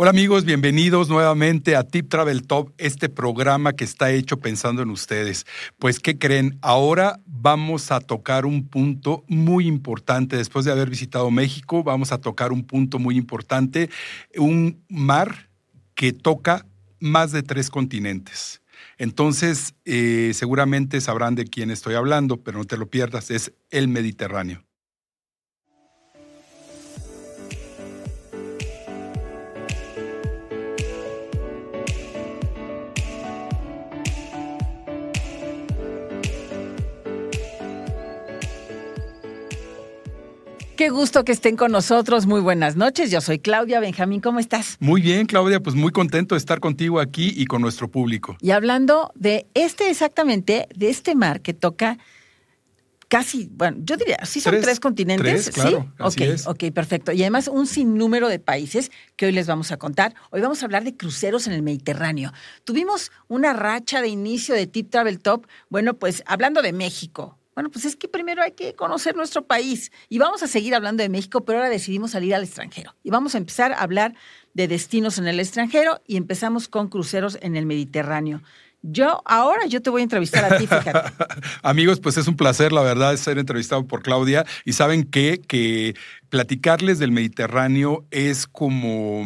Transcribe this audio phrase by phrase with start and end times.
[0.00, 4.90] Hola amigos, bienvenidos nuevamente a Tip Travel Top, este programa que está hecho pensando en
[4.90, 5.44] ustedes.
[5.80, 6.56] Pues, ¿qué creen?
[6.62, 10.36] Ahora vamos a tocar un punto muy importante.
[10.36, 13.90] Después de haber visitado México, vamos a tocar un punto muy importante,
[14.36, 15.50] un mar
[15.96, 16.64] que toca
[17.00, 18.62] más de tres continentes.
[18.98, 23.88] Entonces, eh, seguramente sabrán de quién estoy hablando, pero no te lo pierdas, es el
[23.88, 24.67] Mediterráneo.
[40.78, 42.26] Qué gusto que estén con nosotros.
[42.26, 43.10] Muy buenas noches.
[43.10, 44.20] Yo soy Claudia Benjamín.
[44.20, 44.76] ¿Cómo estás?
[44.78, 45.58] Muy bien, Claudia.
[45.58, 48.36] Pues muy contento de estar contigo aquí y con nuestro público.
[48.40, 51.98] Y hablando de este exactamente, de este mar que toca
[53.08, 55.46] casi, bueno, yo diría, sí son tres, continentes.
[55.46, 56.22] Tres, claro, ¿Sí?
[56.22, 57.10] ok, ok, perfecto.
[57.10, 60.14] Y además un sinnúmero de países que hoy les vamos a contar.
[60.30, 62.32] Hoy vamos a hablar de cruceros en el Mediterráneo.
[62.62, 67.70] Tuvimos una racha de inicio de Tip Travel Top, bueno, pues hablando de México, bueno,
[67.70, 71.08] pues es que primero hay que conocer nuestro país y vamos a seguir hablando de
[71.08, 74.14] México, pero ahora decidimos salir al extranjero y vamos a empezar a hablar
[74.54, 78.42] de destinos en el extranjero y empezamos con cruceros en el Mediterráneo.
[78.82, 81.12] Yo, ahora yo te voy a entrevistar a ti, fíjate.
[81.62, 84.46] Amigos, pues es un placer, la verdad, ser entrevistado por Claudia.
[84.64, 85.40] Y saben qué?
[85.44, 85.96] que
[86.28, 89.24] platicarles del Mediterráneo es como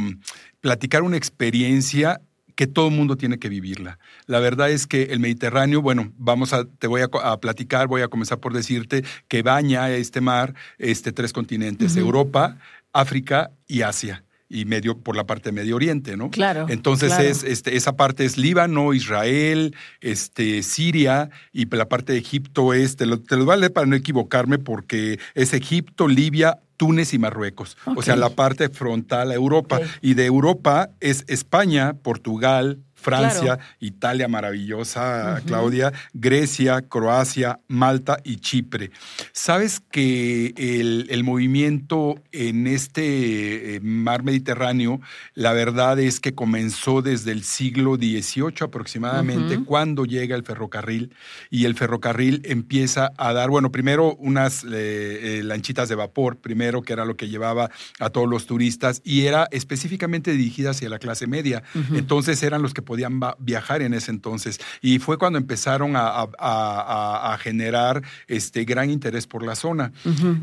[0.63, 2.23] platicar una experiencia
[2.55, 3.99] que todo el mundo tiene que vivirla.
[4.27, 8.09] La verdad es que el Mediterráneo, bueno, vamos a, te voy a, platicar, voy a
[8.09, 12.59] comenzar por decirte que baña este mar este, tres continentes, Europa,
[12.93, 16.31] África y Asia y medio por la parte de Medio Oriente, ¿no?
[16.31, 16.67] Claro.
[16.69, 22.75] Entonces es este, esa parte es Líbano, Israel, este, Siria y la parte de Egipto
[22.75, 26.59] es, te lo, te lo voy a leer para no equivocarme porque es Egipto, Libia,
[26.83, 27.77] Túnez y Marruecos.
[27.95, 29.81] O sea, la parte frontal a Europa.
[30.01, 38.91] Y de Europa es España, Portugal, Francia, Italia maravillosa, Claudia, Grecia, Croacia, Malta y Chipre.
[39.33, 45.01] ¿Sabes que el, movimiento en este eh, mar Mediterráneo,
[45.35, 51.15] la verdad es que comenzó desde el siglo XVIII aproximadamente, cuando llega el ferrocarril
[51.51, 54.69] y el ferrocarril empieza a dar, bueno, primero unas eh,
[55.39, 59.27] eh, lanchitas de vapor, primero que era lo que llevaba a todos los turistas y
[59.27, 61.63] era específicamente dirigida hacia la clase media.
[61.95, 64.61] Entonces eran los que podían viajar en ese entonces.
[64.83, 69.93] Y fue cuando empezaron a, generar este gran interés por la zona.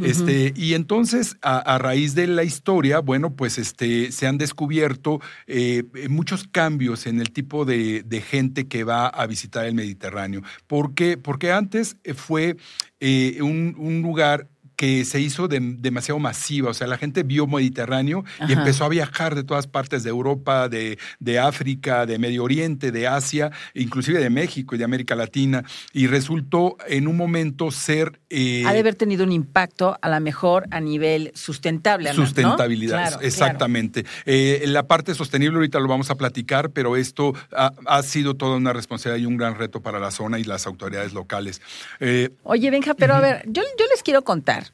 [0.02, 5.84] este, y entonces, a, raíz de la historia, bueno, pues este, se han descubierto eh,
[6.10, 10.42] muchos cambios en el tipo de, gente que va a visitar el Mediterráneo.
[10.66, 12.58] ¿Por Porque antes fue
[13.00, 14.48] eh, un, un lugar
[14.80, 16.70] que se hizo demasiado masiva.
[16.70, 20.70] O sea, la gente vio Mediterráneo y empezó a viajar de todas partes de Europa,
[20.70, 25.66] de, de, África, de Medio Oriente, de Asia, inclusive de México y de América Latina.
[25.92, 28.22] Y resultó en un momento ser...
[28.30, 32.14] Eh, ha de haber tenido un impacto a lo mejor a nivel sustentable.
[32.14, 34.06] Sustentabilidad, exactamente.
[34.26, 38.72] Eh, la parte sostenible ahorita lo vamos a platicar, pero esto ha, sido toda una
[38.72, 41.62] responsabilidad y un gran reto para la zona y las autoridades locales.
[42.00, 44.69] Eh, Oye, Benja, pero a ver, yo, yo les quiero contar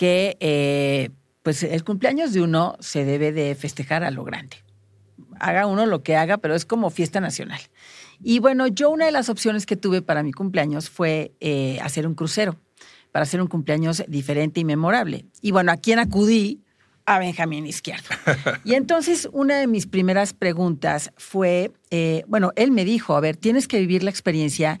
[0.00, 1.10] que eh,
[1.42, 4.56] pues el cumpleaños de uno se debe de festejar a lo grande.
[5.38, 7.60] Haga uno lo que haga, pero es como fiesta nacional.
[8.22, 12.06] Y bueno, yo una de las opciones que tuve para mi cumpleaños fue eh, hacer
[12.06, 12.56] un crucero,
[13.12, 15.26] para hacer un cumpleaños diferente y memorable.
[15.42, 16.62] Y bueno, ¿a quién acudí?
[17.04, 18.08] A Benjamín Izquierdo.
[18.64, 23.36] Y entonces una de mis primeras preguntas fue, eh, bueno, él me dijo, a ver,
[23.36, 24.80] tienes que vivir la experiencia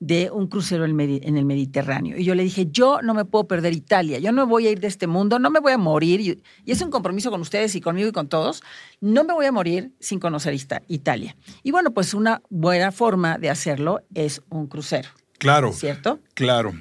[0.00, 2.16] de un crucero en el Mediterráneo.
[2.18, 4.80] Y yo le dije, yo no me puedo perder Italia, yo no voy a ir
[4.80, 7.80] de este mundo, no me voy a morir, y es un compromiso con ustedes y
[7.80, 8.62] conmigo y con todos,
[9.00, 10.56] no me voy a morir sin conocer
[10.88, 11.36] Italia.
[11.62, 15.10] Y bueno, pues una buena forma de hacerlo es un crucero.
[15.38, 15.72] Claro.
[15.72, 16.20] ¿Cierto?
[16.34, 16.72] Claro.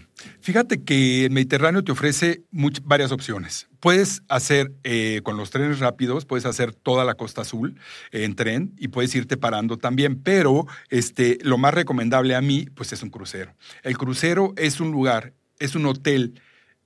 [0.42, 2.44] Fíjate que el Mediterráneo te ofrece
[2.84, 3.68] varias opciones.
[3.80, 7.76] Puedes hacer eh, con los trenes rápidos, puedes hacer toda la costa azul
[8.12, 12.92] en tren y puedes irte parando también, pero este, lo más recomendable a mí, pues
[12.94, 13.56] es un crucero.
[13.84, 16.42] El crucero es un lugar, es un hotel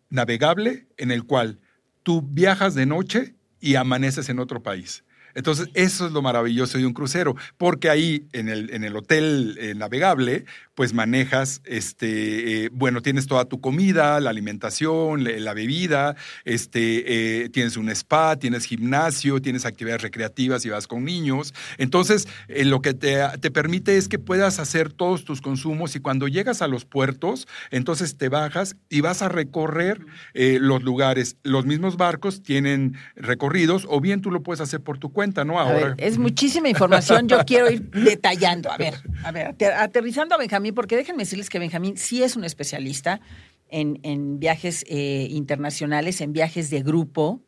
[0.09, 1.59] navegable en el cual
[2.03, 5.03] tú viajas de noche y amaneces en otro país.
[5.35, 9.57] Entonces, eso es lo maravilloso de un crucero, porque ahí en el, en el hotel
[9.59, 10.45] eh, navegable,
[10.75, 16.15] pues manejas, este, eh, bueno, tienes toda tu comida, la alimentación, la bebida,
[16.45, 21.53] este, eh, tienes un spa, tienes gimnasio, tienes actividades recreativas y vas con niños.
[21.77, 26.27] Entonces, lo que te, te, permite es que puedas hacer todos tus consumos y cuando
[26.27, 31.37] llegas a los puertos, entonces te bajas y vas a recorrer los lugares.
[31.43, 35.45] Los mismos barcos tienen recorridos o bien tú lo puedes hacer por tu cuenta cuenta,
[35.45, 35.59] ¿no?
[35.59, 35.95] A ver, Ahora.
[35.97, 38.69] es muchísima información, yo quiero ir detallando.
[38.71, 42.35] A ver, a ver, ater- aterrizando a Benjamín, porque déjenme decirles que Benjamín sí es
[42.35, 43.21] un especialista
[43.69, 47.41] en, en viajes eh, internacionales, en viajes de grupo.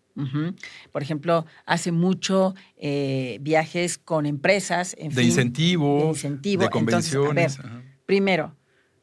[0.94, 6.62] Por ejemplo, hace mucho eh, viajes con empresas, en de fin, incentivo, de incentivo.
[6.62, 7.60] de Entonces, a ver, convenciones.
[8.06, 8.56] primero,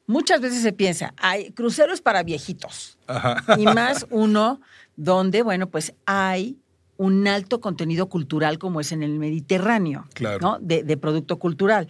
[0.07, 2.97] muchas veces se piensa, hay cruceros para viejitos.
[3.07, 3.45] Ajá.
[3.59, 4.63] y más uno
[4.97, 6.57] donde, bueno, pues hay
[7.03, 10.39] un alto contenido cultural como es en el Mediterráneo, Claro.
[10.41, 10.59] ¿no?
[10.61, 11.89] De, de producto cultural.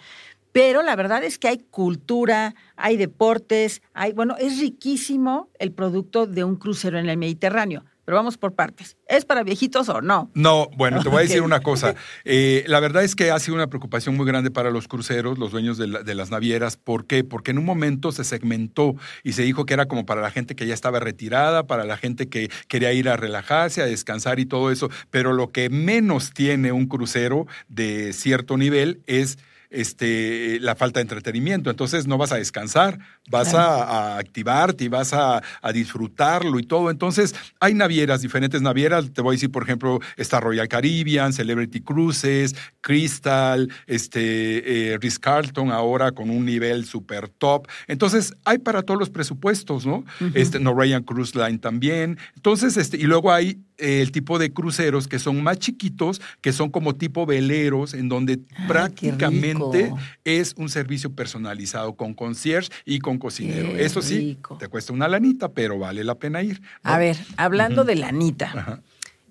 [0.52, 6.26] Pero la verdad es que hay cultura, hay deportes, hay, bueno, es riquísimo el producto
[6.26, 7.84] de un crucero en el Mediterráneo.
[8.04, 8.96] Pero vamos por partes.
[9.06, 10.30] ¿Es para viejitos o no?
[10.34, 11.94] No, bueno, te voy a decir una cosa.
[12.24, 15.52] Eh, la verdad es que ha sido una preocupación muy grande para los cruceros, los
[15.52, 16.76] dueños de, la- de las navieras.
[16.76, 17.22] ¿Por qué?
[17.22, 20.56] Porque en un momento se segmentó y se dijo que era como para la gente
[20.56, 24.46] que ya estaba retirada, para la gente que quería ir a relajarse, a descansar y
[24.46, 24.90] todo eso.
[25.10, 29.38] Pero lo que menos tiene un crucero de cierto nivel es
[29.72, 31.70] este, la falta de entretenimiento.
[31.70, 32.98] Entonces no vas a descansar,
[33.30, 36.90] vas a, a activarte y vas a, a disfrutarlo y todo.
[36.90, 39.12] Entonces hay navieras, diferentes navieras.
[39.12, 45.18] Te voy a decir, por ejemplo, está Royal Caribbean, Celebrity Cruises, Crystal, este, eh, Ritz
[45.18, 47.66] Carlton ahora con un nivel super top.
[47.86, 50.04] Entonces hay para todos los presupuestos, ¿no?
[50.34, 52.18] este, Norwegian Cruise Line también.
[52.36, 56.70] Entonces, este, y luego hay el tipo de cruceros que son más chiquitos, que son
[56.70, 59.92] como tipo veleros, en donde Ay, prácticamente
[60.24, 63.70] es un servicio personalizado con concierge y con cocinero.
[63.72, 64.56] Qué Eso sí, rico.
[64.58, 66.60] te cuesta una lanita, pero vale la pena ir.
[66.84, 66.90] ¿no?
[66.90, 68.82] A ver, hablando de la Anita, Ajá.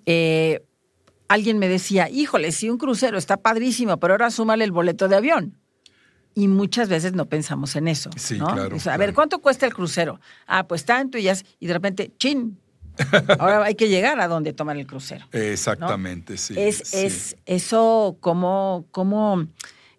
[0.05, 0.63] eh,
[1.27, 5.15] alguien me decía, híjole, si un crucero está padrísimo, pero ahora súmale el boleto de
[5.15, 5.57] avión.
[6.33, 8.09] Y muchas veces no pensamos en eso.
[8.15, 8.47] Sí, ¿no?
[8.53, 9.13] claro, O sea, a ver.
[9.13, 10.19] ¿cuánto cuesta el crucero?
[10.47, 12.57] Ah, pues tanto y ya, y de repente, chin.
[13.39, 15.25] Ahora hay que llegar a donde tomar el crucero.
[15.31, 16.55] Exactamente, sí.
[16.57, 17.05] es, sí.
[17.05, 19.47] es eso, ¿cómo, cómo,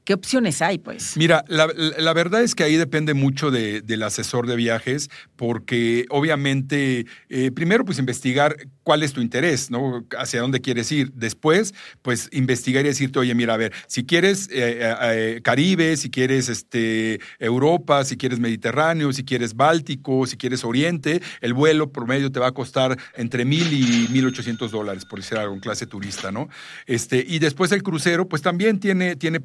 [0.05, 1.17] qué opciones hay, pues?
[1.17, 7.07] Mira, la, verdad es que ahí depende mucho de- del asesor de viajes, porque obviamente,
[7.29, 10.05] eh, primero, pues investigar cuál es tu interés, ¿no?
[10.19, 11.13] Hacia dónde quieres ir.
[11.13, 11.73] Después,
[12.03, 16.49] pues investigar y decirte, oye, mira, a ver, si quieres eh, eh, Caribe, si quieres
[16.49, 22.41] este, Europa, si quieres Mediterráneo, si quieres Báltico, si quieres Oriente, el vuelo promedio te
[22.41, 26.33] va a costar entre mil y mil ochocientos dólares, por decir algo, en clase turista,
[26.33, 26.49] ¿no?
[26.87, 29.41] Este, y después el crucero, pues también tiene, tiene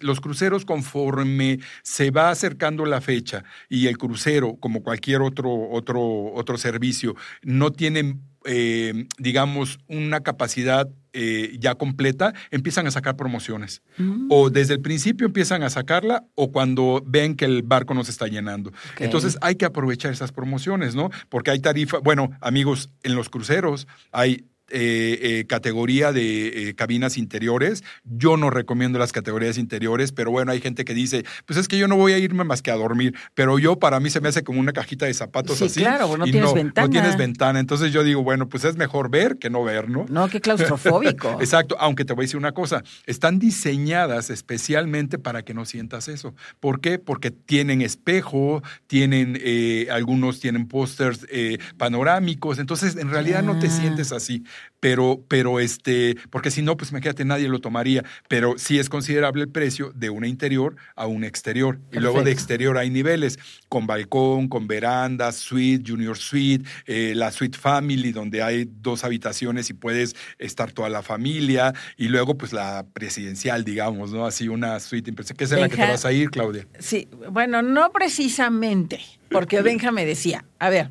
[0.00, 6.32] Los cruceros, conforme se va acercando la fecha y el crucero, como cualquier otro, otro,
[6.34, 13.82] otro servicio, no tiene, eh, digamos, una capacidad eh, ya completa, empiezan a sacar promociones.
[13.98, 14.28] Mm.
[14.30, 18.12] O desde el principio empiezan a sacarla o cuando ven que el barco no se
[18.12, 18.72] está llenando.
[18.98, 21.10] Entonces hay que aprovechar esas promociones, ¿no?
[21.28, 27.18] Porque hay tarifa, bueno, amigos, en los cruceros hay eh, eh, categoría de eh, cabinas
[27.18, 27.82] interiores.
[28.04, 31.78] Yo no recomiendo las categorías interiores, pero bueno, hay gente que dice, pues es que
[31.78, 34.28] yo no voy a irme más que a dormir, pero yo para mí se me
[34.28, 35.80] hace como una cajita de zapatos Sí, así.
[35.80, 36.86] claro, no y tienes ventana.
[36.86, 37.60] No tienes ventana.
[37.60, 40.06] Entonces yo digo, bueno, pues es mejor ver que no ver, ¿no?
[40.08, 41.36] No, qué claustrofóbico.
[41.40, 46.08] Exacto, aunque te voy a decir una cosa, están diseñadas especialmente para que no sientas
[46.08, 46.34] eso.
[46.60, 46.98] ¿Por qué?
[46.98, 53.66] Porque tienen espejo, tienen, eh, algunos tienen pósters eh, panorámicos, entonces en realidad no te
[53.66, 53.70] Ah.
[53.70, 54.44] sientes así,
[54.82, 59.42] pero, pero este, porque si no, pues imagínate, nadie lo tomaría, pero sí es considerable
[59.42, 61.78] el precio de una interior a una exterior.
[61.92, 67.30] Y luego de exterior hay niveles, con balcón, con veranda, suite, junior suite, eh, la
[67.30, 72.52] suite family, donde hay dos habitaciones y puedes estar toda la familia, y luego pues
[72.52, 74.26] la presidencial, digamos, ¿no?
[74.26, 76.66] Así una suite impresionante, que es en la que te vas a ir, Claudia.
[76.80, 78.98] Sí, bueno, no precisamente,
[79.30, 80.90] porque Benja me decía, a ver,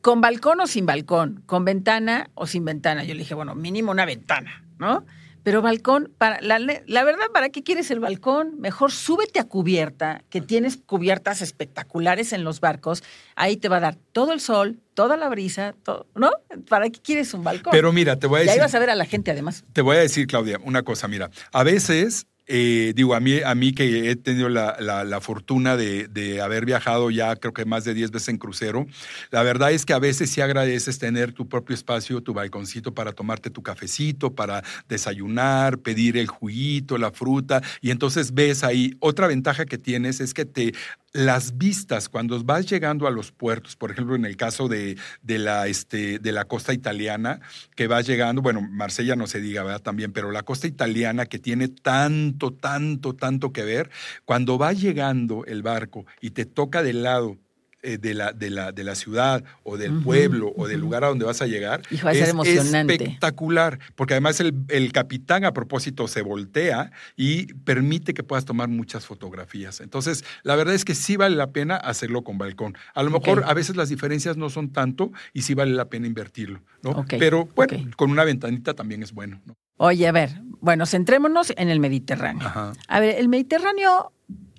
[0.00, 1.42] ¿con balcón o sin balcón?
[1.46, 3.04] ¿Con ventana o sin ventana?
[3.04, 5.04] Yo le dije, bueno, mínimo una ventana, ¿no?
[5.42, 8.60] Pero balcón, para, la, la verdad, ¿para qué quieres el balcón?
[8.60, 13.02] Mejor súbete a cubierta, que tienes cubiertas espectaculares en los barcos.
[13.36, 16.30] Ahí te va a dar todo el sol, toda la brisa, todo, ¿no?
[16.68, 17.70] ¿Para qué quieres un balcón?
[17.70, 18.62] Pero mira, te voy a y ahí decir...
[18.62, 19.64] vas a ver a la gente además.
[19.72, 23.54] Te voy a decir, Claudia, una cosa, mira, a veces, eh, digo, a mí, a
[23.54, 27.84] mí que he tenido la, la- fortuna de, de haber viajado ya creo que más
[27.84, 28.86] de 10 veces en crucero,
[29.30, 33.12] la verdad es que a veces sí agradeces tener tu propio espacio, tu balconcito para
[33.12, 39.26] tomarte tu cafecito, para desayunar, pedir el juguito, la fruta, y entonces ves ahí, otra
[39.26, 40.72] ventaja que tienes es que te
[41.12, 45.38] las vistas cuando vas llegando a los puertos, por ejemplo, en el caso de, de
[45.38, 47.40] la, este, de la costa italiana,
[47.74, 49.82] que vas llegando, bueno, Marsella no se diga, ¿verdad?
[49.82, 53.90] También, pero la costa italiana que tiene tanto, tanto, tanto que ver,
[54.24, 57.36] cuando va llegando el barco y te toca del lado
[57.82, 61.08] eh, de, la, de, la, de la ciudad o del pueblo o del lugar a
[61.08, 62.92] donde vas a llegar Hijo, va a ser es emocionante.
[62.92, 68.68] espectacular, porque además el, el capitán a propósito se voltea y permite que puedas tomar
[68.68, 69.80] muchas fotografías.
[69.80, 72.76] Entonces, la verdad es que sí vale la pena hacerlo con balcón.
[72.92, 76.06] A lo mejor a veces las diferencias no son tanto y sí vale la pena
[76.06, 77.06] invertirlo, ¿no?
[77.08, 79.56] Pero bueno, con una ventanita también es bueno, ¿no?
[79.78, 82.46] Oye, a ver, bueno, centrémonos en el Mediterráneo.
[82.46, 82.72] Ajá.
[82.88, 84.12] A ver, el Mediterráneo,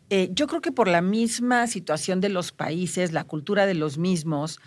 [0.10, 3.98] eh, yo creo que por la misma situación de los países, la cultura de los
[3.98, 4.60] mismos,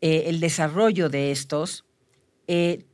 [0.00, 1.84] eh, el desarrollo de estos,
[2.46, 2.84] eh,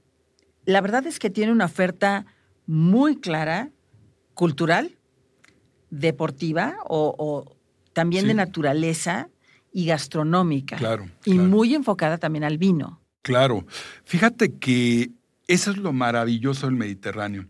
[0.65, 2.25] la verdad es que tiene una oferta
[2.67, 3.71] muy clara,
[4.35, 4.97] cultural,
[5.91, 7.57] deportiva o, o
[7.93, 8.29] también Sí.
[8.29, 9.29] de naturaleza
[9.73, 10.77] y gastronómica.
[10.77, 11.49] Claro, Y claro.
[11.49, 13.01] muy enfocada también al vino.
[13.23, 13.67] Claro.
[14.05, 15.11] Fíjate que
[15.49, 17.47] eso es lo maravilloso del Mediterráneo.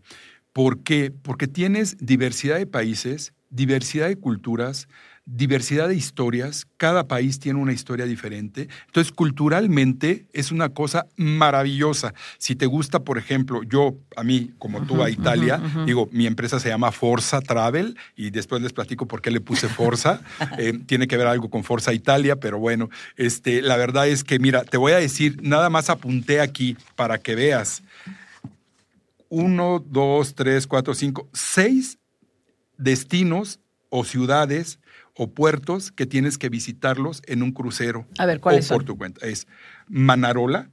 [0.51, 1.11] ¿Por qué?
[1.11, 4.87] Porque tienes diversidad de países, diversidad de culturas,
[5.25, 6.67] diversidad de historias.
[6.77, 8.67] Cada país tiene una historia diferente.
[8.87, 12.13] Entonces, culturalmente es una cosa maravillosa.
[12.37, 16.59] Si te gusta, por ejemplo, yo, a mí, como tú, a Italia, digo, mi empresa
[16.59, 20.21] se llama Forza Travel y después les platico por qué le puse Forza.
[20.57, 24.39] Eh, tiene que ver algo con Forza Italia, pero bueno, este, la verdad es que,
[24.39, 27.81] mira, te voy a decir, nada más apunté aquí para que veas.
[29.29, 31.97] Uno, dos, tres, cuatro, cinco, seis
[32.77, 34.79] destinos o ciudades
[35.15, 38.07] o puertos que tienes que visitarlos en un crucero.
[38.17, 38.85] A ver, ¿cuáles o por son?
[38.85, 39.25] tu cuenta.
[39.27, 39.47] Es
[39.87, 40.69] Manarola,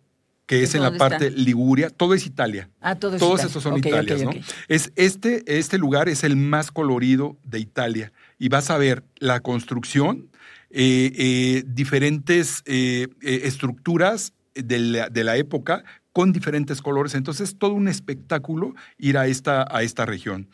[0.47, 1.40] que es en la ¿Dónde parte está?
[1.40, 2.70] Liguria, todo es Italia.
[2.80, 3.50] Ah, todo es Todos Italia.
[3.50, 4.30] esos son Ok, ok, Italias, ¿no?
[4.68, 9.40] Es este, este lugar es el más colorido de Italia y vas a ver la
[9.40, 10.28] construcción,
[10.70, 17.14] eh, eh, diferentes eh, estructuras de la, de la época con diferentes colores.
[17.14, 20.49] Entonces, todo un espectáculo ir a esta, a esta región.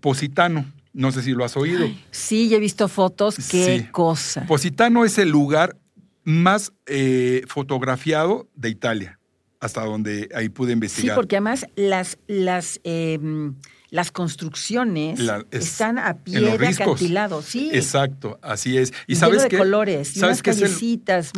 [0.00, 1.86] Positano, no sé si lo has oído.
[2.10, 3.36] Sí, ya he visto fotos.
[3.50, 3.86] Qué Sí.
[3.90, 4.46] cosa.
[4.46, 5.76] Positano es el lugar
[6.24, 9.18] más eh, fotografiado de Italia,
[9.60, 11.16] hasta donde ahí pude Sí, investigar.
[11.16, 13.18] porque además las, las, eh,
[13.90, 17.42] las construcciones La- es- están a pie de acantilado.
[17.42, 17.70] Sí.
[17.72, 18.92] Exacto, así es.
[19.06, 19.58] Y Lleno sabes de qué?
[19.58, 20.62] colores, y ¿Sabes unas qué es el-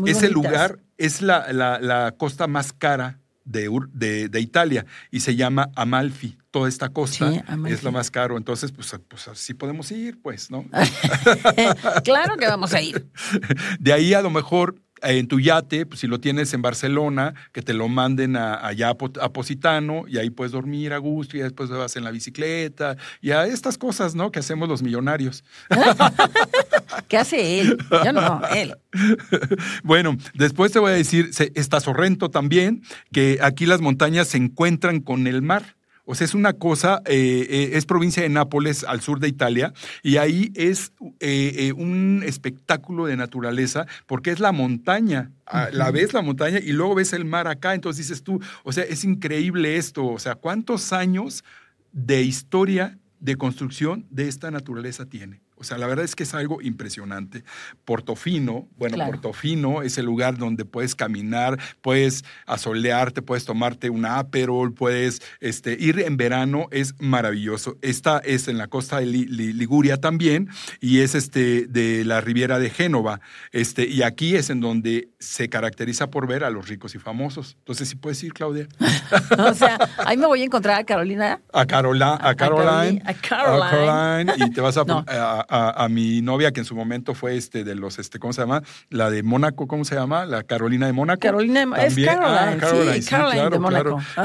[0.01, 0.33] muy ese bonitas.
[0.33, 5.71] lugar es la, la- la costa más cara de, de- de Italia y se llama
[5.77, 6.37] Amalfi.
[6.51, 8.37] Toda esta costa Sí, es la más caro.
[8.37, 10.67] Entonces, pues, pues así podemos ir, pues, ¿no?
[12.05, 13.07] claro que vamos a ir.
[13.81, 17.63] De ahí a lo mejor en tu yate, pues, si lo tienes en Barcelona, que
[17.63, 21.37] te lo manden a- allá a, Po- a Positano y ahí puedes dormir a gusto
[21.37, 24.31] y después vas en la bicicleta y a estas cosas, ¿no?
[24.31, 25.45] Que hacemos los millonarios.
[27.09, 27.79] ¿Qué hace él?
[28.05, 28.75] Yo no, él.
[29.83, 32.83] Bueno, después te voy a decir, está Sorrento también,
[33.13, 35.77] que aquí las montañas se encuentran con el mar.
[36.05, 39.73] O sea, es una cosa, eh, eh, es provincia de Nápoles, al sur de Italia,
[40.03, 45.31] y ahí es eh, un espectáculo de naturaleza, porque es la montaña.
[45.47, 48.73] Ah, La ves la montaña y luego ves el mar acá, entonces dices tú, o
[48.73, 51.45] sea, es increíble esto, o sea, ¿cuántos años
[51.93, 55.42] de historia de construcción de esta naturaleza tiene?
[55.63, 57.45] O sea, la verdad es que es algo impresionante.
[57.85, 59.13] Portofino, bueno, Claro.
[59.13, 65.77] Portofino es el lugar donde puedes caminar, puedes asolearte, puedes tomarte un aperol, puedes este,
[65.79, 67.77] ir en verano, es maravilloso.
[67.81, 70.49] Esta es en la costa de Li- Li- Liguria también
[70.81, 73.21] y es este, de la Riviera de Génova.
[73.53, 77.55] Este, y aquí es en donde se caracteriza por ver a los ricos y famosos.
[77.61, 78.67] Entonces, sí puedes ir, Claudia.
[79.39, 81.41] O sea, ahí me voy a encontrar a Carolina.
[81.53, 83.03] A, Carola, a A Caroline.
[83.03, 84.27] Caroli- a Caroline.
[84.33, 85.05] Caroline, Y te vas a, No.
[85.07, 88.33] a, a- a mi novia, que en su momento fue este de los, este, ¿cómo
[88.33, 88.63] se llama?
[88.91, 90.25] La de Mónaco, ¿cómo se llama?
[90.27, 91.21] La Carolina de Mónaco.
[91.21, 91.97] Carolina de Mo- es.
[92.09, 94.01] Ah, Caroline, sí, Caroline de Mónaco.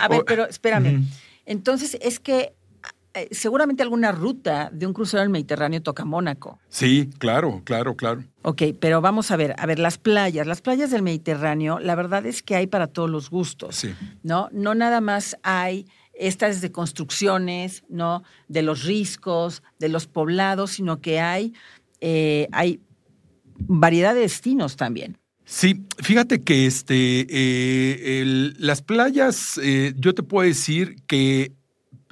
[0.00, 1.04] a ver, pero espérame.
[1.46, 2.52] Entonces, es que
[3.14, 6.58] eh, seguramente alguna ruta de un crucero del Mediterráneo toca Mónaco.
[6.68, 8.22] Sí, claro, claro, claro.
[8.42, 12.24] Ok, pero vamos a ver, a ver, las playas, las playas del Mediterráneo, la verdad
[12.26, 13.94] es que hay para todos los gustos, Sí.
[14.22, 14.48] ¿no?
[14.52, 15.86] No nada más hay
[16.20, 18.22] estas de construcciones, ¿no?
[18.48, 21.52] De los riscos, de los poblados, sino que hay,
[22.00, 22.80] eh, hay
[23.58, 25.18] variedad de destinos también.
[25.44, 31.52] Sí, fíjate que este, eh, el- las playas, eh, yo te puedo decir que,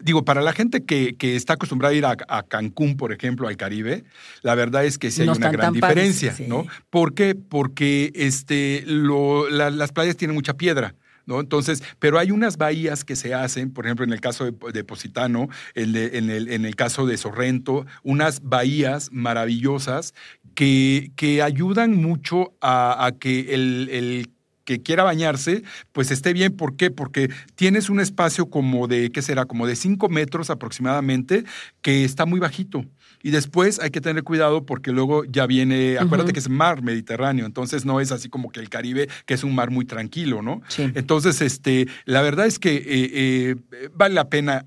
[0.03, 3.47] digo, para la gente que, que está acostumbrada a ir a, a Cancún, por ejemplo,
[3.47, 4.05] al Caribe,
[4.43, 6.47] la verdad es que sí hay No una gran diferencia, sí.
[6.49, 6.67] ¿no?
[6.91, 7.35] ¿Por qué?
[7.37, 10.95] Porque este, lo- la- las playas tienen mucha piedra.
[11.29, 11.41] ¿No?
[11.41, 15.51] Entonces, pero hay unas bahías que se hacen, por ejemplo, en el caso de, Positano,
[15.75, 20.15] en, el, caso de Sorrento, unas bahías maravillosas
[20.55, 24.31] que, que ayudan mucho a, que el, el
[24.65, 26.57] que quiera bañarse, pues esté bien.
[26.57, 26.91] ¿Por qué?
[26.91, 29.45] Porque tienes un espacio como de, ¿qué será?
[29.45, 31.45] Como de 5 metros aproximadamente,
[31.83, 32.87] que está muy bajito.
[33.23, 37.47] Y después hay que tener cuidado porque luego ya viene, acuérdate que es mar Mediterráneo,
[37.47, 40.63] entonces no es así como que el Caribe, que es un mar muy tranquilo, ¿no?
[40.69, 40.91] Sí.
[40.95, 43.57] Entonces, este, la verdad es que eh, eh,
[43.95, 44.67] vale la pena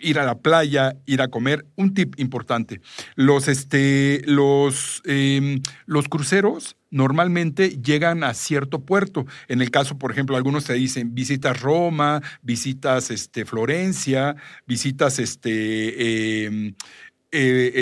[0.00, 1.66] ir a la playa, ir a comer.
[1.76, 2.80] Un tip importante:
[3.14, 9.26] los, este, los, em, los cruceros normalmente llegan a cierto puerto.
[9.48, 14.36] En el caso, por ejemplo, algunos te dicen visitas Roma, visitas este, Florencia,
[14.66, 16.44] visitas este.
[16.46, 16.74] em, eh,
[17.38, 17.72] eh,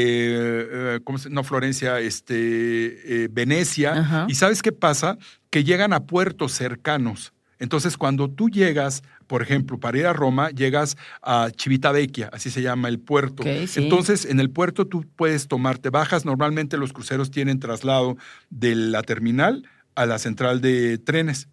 [0.97, 3.93] eh, ¿cómo se- no Florencia, este, eh, Venecia.
[4.01, 4.27] Ajá.
[4.29, 5.19] ¿Y sabes qué pasa?
[5.51, 7.33] Que llegan a puertos cercanos.
[7.61, 12.63] Entonces, cuando tú llegas, por ejemplo, para ir a Roma, llegas a Civitavecchia, así se
[12.63, 13.43] llama el puerto.
[13.45, 13.81] Sí.
[13.81, 16.25] Entonces, en el puerto tú puedes tomarte bajas.
[16.25, 18.17] Normalmente los cruceros tienen traslado
[18.51, 21.49] de la terminal a la central de trenes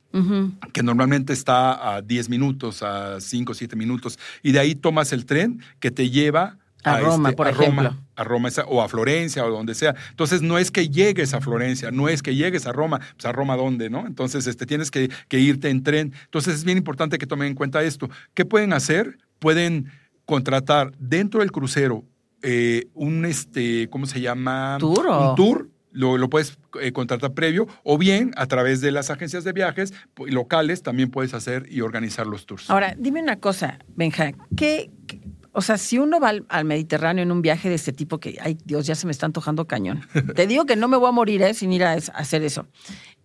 [0.73, 5.13] que normalmente está a 10 minutos, a 5 o 7 minutos, y de ahí tomas
[5.13, 7.89] el tren que te lleva A Roma, por a ejemplo.
[7.89, 9.95] Roma, a Roma esa- o a Florencia o donde sea.
[10.09, 13.31] Entonces no es que llegues a Florencia, no es que llegues a Roma, pues a
[13.31, 14.05] Roma dónde, ¿no?
[14.07, 16.13] Entonces este, tienes que, que irte en tren.
[16.25, 18.09] Entonces es bien importante que tomen en cuenta esto.
[18.33, 19.17] ¿Qué pueden hacer?
[19.39, 19.91] Pueden
[20.25, 22.03] contratar dentro del crucero
[22.43, 24.77] eh, un, este, ¿cómo se llama?
[24.79, 25.29] ¿Tour o?
[25.31, 25.69] Un tour.
[25.93, 29.93] Lo, lo puedes eh, contratar previo o bien a través de las agencias de viajes
[30.25, 32.69] locales también puedes hacer y organizar los tours.
[32.69, 35.19] Ahora, dime una cosa, Benja, ¿qué, qué-
[35.53, 38.37] o sea, si uno va al, al Mediterráneo en un viaje de este tipo, que,
[38.41, 40.01] ay Dios, ya se me está antojando cañón.
[40.35, 41.53] Te digo que no me voy a morir ¿eh?
[41.53, 42.67] sin ir a hacer eso.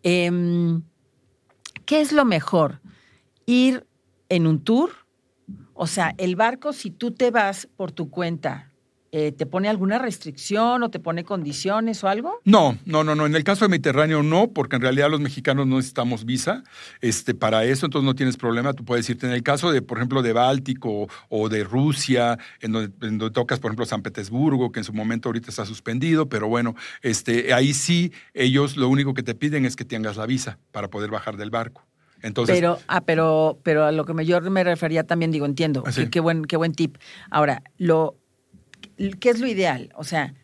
[0.03, 0.83] Em,
[1.85, 2.81] ¿Qué es lo mejor?
[3.47, 3.87] ¿Ir
[4.29, 4.91] en un tour?
[5.75, 8.73] O sea, el barco, si tú te vas por tu cuenta,
[9.19, 12.39] eh, ¿te pone alguna restricción o te pone condiciones o algo?
[12.45, 13.25] No, no, no, no.
[13.25, 16.65] En el caso del Mediterráneo no, porque en realidad los mexicanos no necesitamos visa
[17.01, 18.75] este, para eso, entonces no tienes problema.
[18.75, 19.27] Tú puedes irte.
[19.27, 23.33] En el caso de, por ejemplo, de Báltico o de Rusia, en donde, en donde
[23.33, 27.55] tocas, por ejemplo, San Petersburgo, que en su momento ahorita está suspendido, pero bueno, este,
[27.55, 31.11] ahí sí, ellos lo único que te piden es que tengas la visa para poder
[31.11, 31.87] bajar del barco.
[32.21, 35.91] Entonces, pero, ah, pero, pero a lo que yo me refería también, digo, entiendo, Ah,
[36.11, 36.99] qué buen, qué buen tip.
[37.31, 38.17] Ahora, lo,
[39.21, 39.91] ¿qué es lo ideal?
[39.97, 40.35] O sea,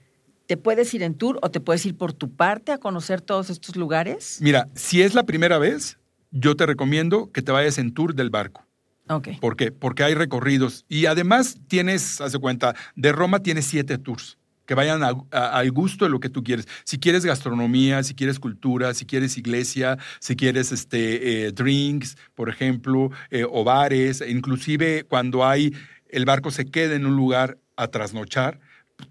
[0.47, 3.51] ¿te puedes ir en tour o te puedes ir por tu parte a conocer todos
[3.51, 4.39] estos lugares?
[4.41, 5.99] mira, si es la primera vez,
[6.31, 8.67] yo te recomiendo que te vayas en tour del barco.
[9.09, 9.29] Ok.
[9.41, 9.73] ¿Por qué?
[9.73, 10.85] Porque hay recorridos.
[10.89, 15.59] Y además tienes, haz de cuenta, de Roma tienes siete tours que vayan a- a-
[15.59, 16.67] al gusto de lo que tú quieres.
[16.85, 22.49] Si quieres gastronomía, si quieres cultura, si quieres iglesia, si quieres este, eh, drinks, por
[22.49, 25.75] ejemplo, eh, o bares, inclusive cuando hay,
[26.09, 28.61] el barco se queda en un lugar a trasnochar,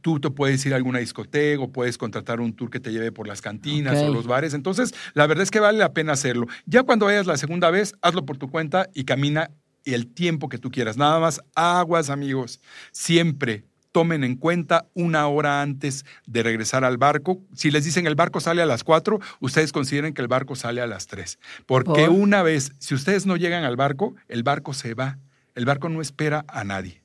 [0.01, 3.11] tú te puedes ir a alguna discoteca o puedes contratar un tour que te lleve
[3.11, 4.53] por las cantinas o los bares.
[4.53, 6.47] Entonces, la verdad es que vale la pena hacerlo.
[6.65, 9.51] Ya cuando vayas la segunda vez, hazlo por tu cuenta y camina
[9.85, 10.97] el tiempo que tú quieras.
[10.97, 12.61] Nada más aguas, amigos.
[12.91, 17.41] Siempre tomen en cuenta una hora antes de regresar al barco.
[17.53, 20.81] Si les dicen el barco sale a las 4, ustedes consideren que el barco sale
[20.81, 21.39] a las 3.
[21.65, 22.09] Porque ¿Por?
[22.09, 25.19] una vez, si ustedes no llegan al barco, el barco se va.
[25.55, 27.00] El barco no espera a nadie.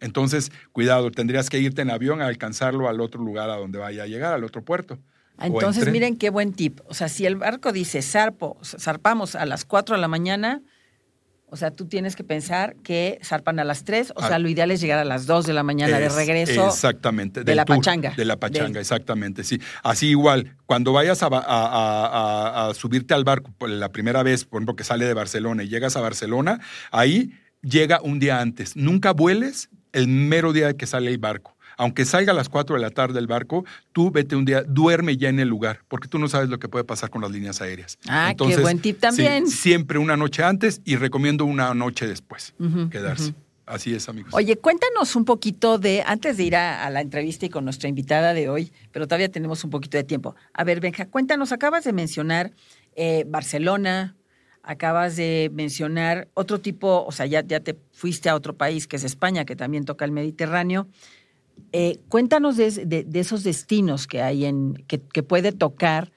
[0.00, 4.04] Entonces, cuidado, tendrías que irte en avión a alcanzarlo al otro lugar a donde vaya
[4.04, 4.98] a llegar, al otro puerto.
[5.38, 6.80] En Entonces, miren qué buen tip.
[6.86, 10.60] O sea, si el barco dice zarpo, zarpamos a las 4 de la mañana,
[11.52, 14.28] o sea, tú tienes que pensar que zarpan a las 3, o Ah.
[14.28, 16.68] sea, lo ideal es llegar a las 2 de la mañana de Es- regreso.
[16.68, 17.42] Exactamente.
[17.42, 18.10] de la tour, pachanga.
[18.16, 19.60] De la pachanga, Del- exactamente, sí.
[19.82, 22.06] Así igual, cuando vayas a, a- a-
[22.66, 25.62] a- a subirte al barco por la primera vez, por ejemplo, que sale de Barcelona
[25.64, 26.60] y llegas a Barcelona,
[26.92, 27.32] ahí
[27.62, 28.76] llega un día antes.
[28.76, 31.56] Nunca vueles el mero día que sale el barco.
[31.76, 35.16] Aunque salga a las 4 de la tarde el barco, tú vete un día, duerme
[35.16, 37.62] ya en el lugar, porque tú no sabes lo que puede pasar con las líneas
[37.62, 37.98] aéreas.
[38.06, 39.46] Ah, qué buen tip también.
[39.46, 42.52] sí, siempre una noche antes y recomiendo una noche después
[42.90, 43.34] quedarse.
[43.64, 44.34] Así es, amigos.
[44.34, 47.88] Oye, cuéntanos un poquito de, antes de ir a, a la entrevista y con nuestra
[47.88, 50.34] invitada de hoy, pero todavía tenemos un poquito de tiempo.
[50.52, 52.52] A ver, Benja, cuéntanos, acabas de mencionar
[52.96, 54.16] eh, Barcelona,
[54.62, 58.96] acabas de mencionar otro tipo, o sea, ya, ya te fuiste a otro país que
[58.96, 60.86] es España, que también toca el Mediterráneo.
[61.72, 66.12] Eh, cuéntanos de, de- de esos destinos que hay en, que, que puede tocar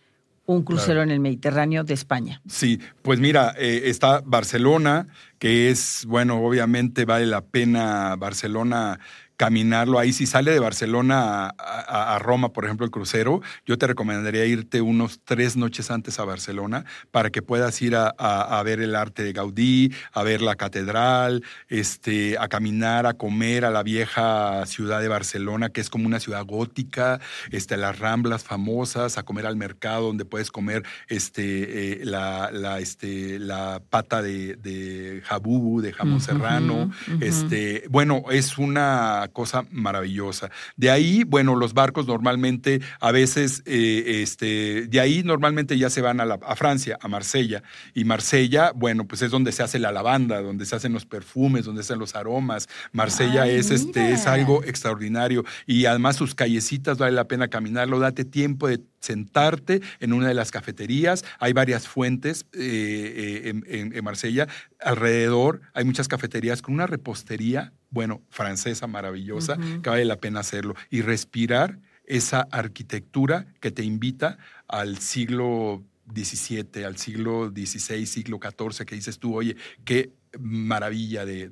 [0.46, 1.04] un crucero Claro.
[1.04, 2.42] en el Mediterráneo de España.
[2.48, 5.08] Sí, pues mira, eh, está Barcelona,
[5.40, 9.00] que es, bueno, obviamente vale la pena Barcelona
[9.38, 10.14] caminarlo ahí.
[10.14, 15.20] Si sale de Barcelona a, Roma, por ejemplo, el crucero, yo te recomendaría irte unos
[15.24, 19.94] tres noches antes a Barcelona para que puedas ir a, ver el arte de Gaudí,
[20.14, 25.70] a ver la catedral, este, a caminar, a comer a la vieja ciudad de Barcelona,
[25.70, 27.20] que es como una ciudad gótica,
[27.52, 32.80] este, las ramblas famosas, a comer al mercado donde puedes comer este, eh, la, la,
[32.80, 36.92] este, la pata de, de jabubu, de jamón serrano.
[37.20, 40.50] Este, bueno, es una cosa maravillosa.
[40.76, 46.02] De ahí, bueno, los barcos normalmente a veces, eh, este, de ahí normalmente ya se
[46.02, 47.64] van a, a, Francia, a Marsella.
[47.94, 51.66] Y Marsella, bueno, pues es donde se hace la lavanda, donde se hacen los perfumes,
[51.66, 52.68] donde se hacen los aromas.
[52.92, 55.44] Marsella es, este, es algo extraordinario.
[55.66, 60.34] Y además sus callecitas vale la pena caminarlo, date tiempo de sentarte en una de
[60.34, 61.26] las cafeterías.
[61.40, 64.48] Hay varias fuentes eh, eh, en, Marsella.
[64.80, 70.76] Alrededor hay muchas cafeterías con una repostería, bueno, francesa maravillosa, que vale la pena hacerlo.
[70.90, 78.86] Y respirar esa arquitectura que te invita al siglo XVII, al siglo XVI, siglo XIV,
[78.86, 81.44] que dices tú, oye, qué maravilla de,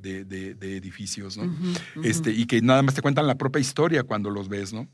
[0.61, 1.53] edificios, ¿no?
[2.03, 4.87] Este, y que nada más te cuentan la propia historia cuando los ves, ¿no?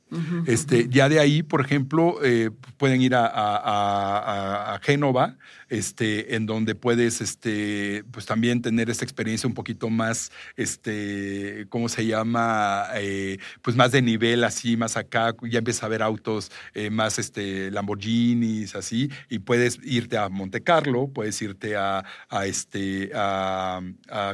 [0.45, 5.37] este, ya de ahí, por ejemplo, eh, pueden ir a, a, Génova,
[5.69, 11.89] este, en donde puedes, este, pues también tener esta experiencia un poquito más, este, ¿cómo
[11.89, 12.87] se llama?
[12.95, 17.19] Eh, pues más de nivel, así, más acá, ya empiezas a ver autos eh, más,
[17.19, 22.03] este, Lamborghinis, así, y puedes irte a Monte Carlo, puedes irte a,
[22.45, 23.81] este, a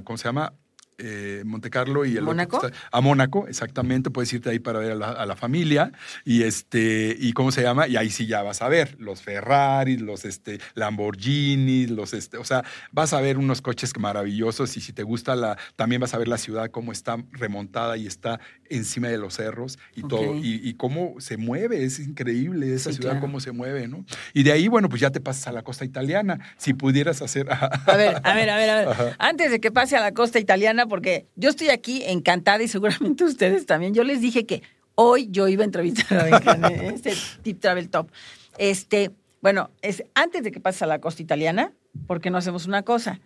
[0.03, 0.53] ¿cómo se llama?
[0.97, 2.61] Eh, Monte Carlo y el ¿Mónaco?
[2.91, 5.91] a Mónaco, exactamente, puedes irte ahí para ver a la, familia
[6.23, 9.99] y este y cómo se llama y ahí sí ya vas a ver los Ferraris,
[9.99, 14.93] los este Lamborghinis, los este, o sea, vas a ver unos coches maravillosos y si
[14.93, 19.07] te gusta la también vas a ver la ciudad cómo está remontada y está encima
[19.07, 23.51] de los cerros y todo y, cómo se mueve, es increíble esa ciudad cómo se
[23.51, 24.05] mueve, ¿no?
[24.33, 27.47] Y de ahí bueno, pues ya te pasas a la costa italiana, si pudieras hacer
[27.85, 29.15] A ver, a ver, a ver, a ver.
[29.19, 33.23] Antes de que pase a la costa italiana porque yo estoy aquí encantada y seguramente
[33.25, 33.93] ustedes también.
[33.93, 34.63] Yo les dije que
[34.95, 38.09] hoy yo iba a entrevistar a Benjamín en este Tip Travel Top.
[38.57, 41.73] Este, bueno, es antes de que pase a la costa italiana,
[42.07, 43.19] ¿por qué no hacemos una cosa?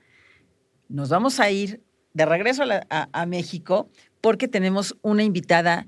[0.90, 1.82] Nos vamos a ir
[2.14, 3.90] de regreso a, México
[4.22, 5.86] porque tenemos una invitada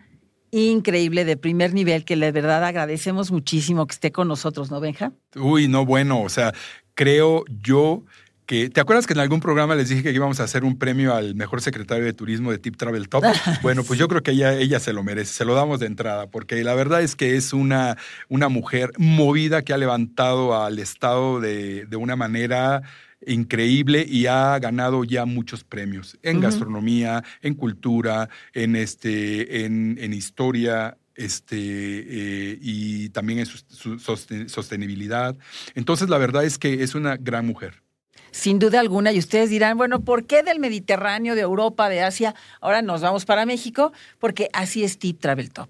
[0.51, 5.11] increíble de primer nivel que de verdad agradecemos muchísimo que esté con nosotros, ¿no, Benja?
[5.35, 6.53] Uy, no, bueno, o sea,
[6.93, 8.03] creo yo
[8.49, 11.35] ¿te acuerdas que en algún programa les dije que íbamos a hacer un premio al
[11.35, 13.23] mejor secretario de turismo de Tip Travel Top?
[13.61, 16.27] Bueno, pues yo creo que ella, ella se lo merece, se lo damos de entrada,
[16.31, 21.39] porque la verdad es que es una, una mujer movida que ha levantado al Estado
[21.39, 22.81] de, una manera
[23.27, 30.97] increíble y ha ganado ya muchos premios en gastronomía, en cultura, en, este, en, historia,
[31.13, 33.99] este, eh, y también en su,
[34.47, 35.37] sostenibilidad.
[35.75, 37.83] Entonces, la verdad es que es una gran mujer
[38.31, 42.35] sin duda alguna, y ustedes dirán, bueno, ¿por qué del Mediterráneo, de Europa, de Asia,
[42.61, 43.91] ahora nos vamos para México?
[44.19, 45.69] Porque así es Tip Travel Top.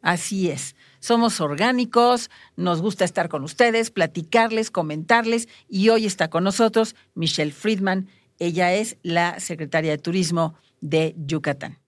[0.00, 0.76] Así es.
[1.00, 7.52] Somos orgánicos, nos gusta estar con ustedes, platicarles, comentarles, y hoy está con nosotros Michelle
[7.52, 8.08] Friedman.
[8.38, 11.78] Ella es la secretaria de Turismo de Yucatán.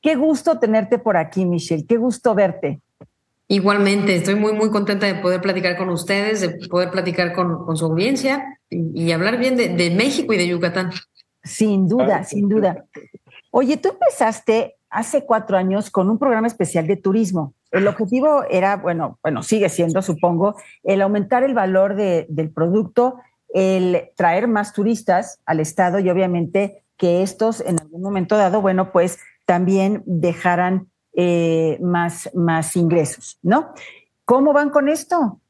[0.00, 1.84] Qué gusto tenerte por aquí, Michelle.
[1.86, 2.80] Qué gusto verte.
[3.50, 7.86] Igualmente, estoy muy, muy contenta de poder platicar con ustedes, de poder platicar con, su
[7.86, 10.90] audiencia y, hablar bien de, México y de Yucatán.
[11.42, 12.84] Sin duda, sin duda.
[13.50, 17.54] Oye, tú empezaste hace cuatro años con un programa especial de turismo.
[17.70, 23.16] El objetivo era, bueno, bueno, sigue siendo, supongo, el aumentar el valor del producto,
[23.54, 28.92] el traer más turistas al estado y obviamente que estos en algún momento dado, bueno,
[28.92, 30.88] pues también dejaran
[31.20, 33.74] eh, más, más ingresos, ¿no?
[34.24, 35.40] ¿Cómo van con esto?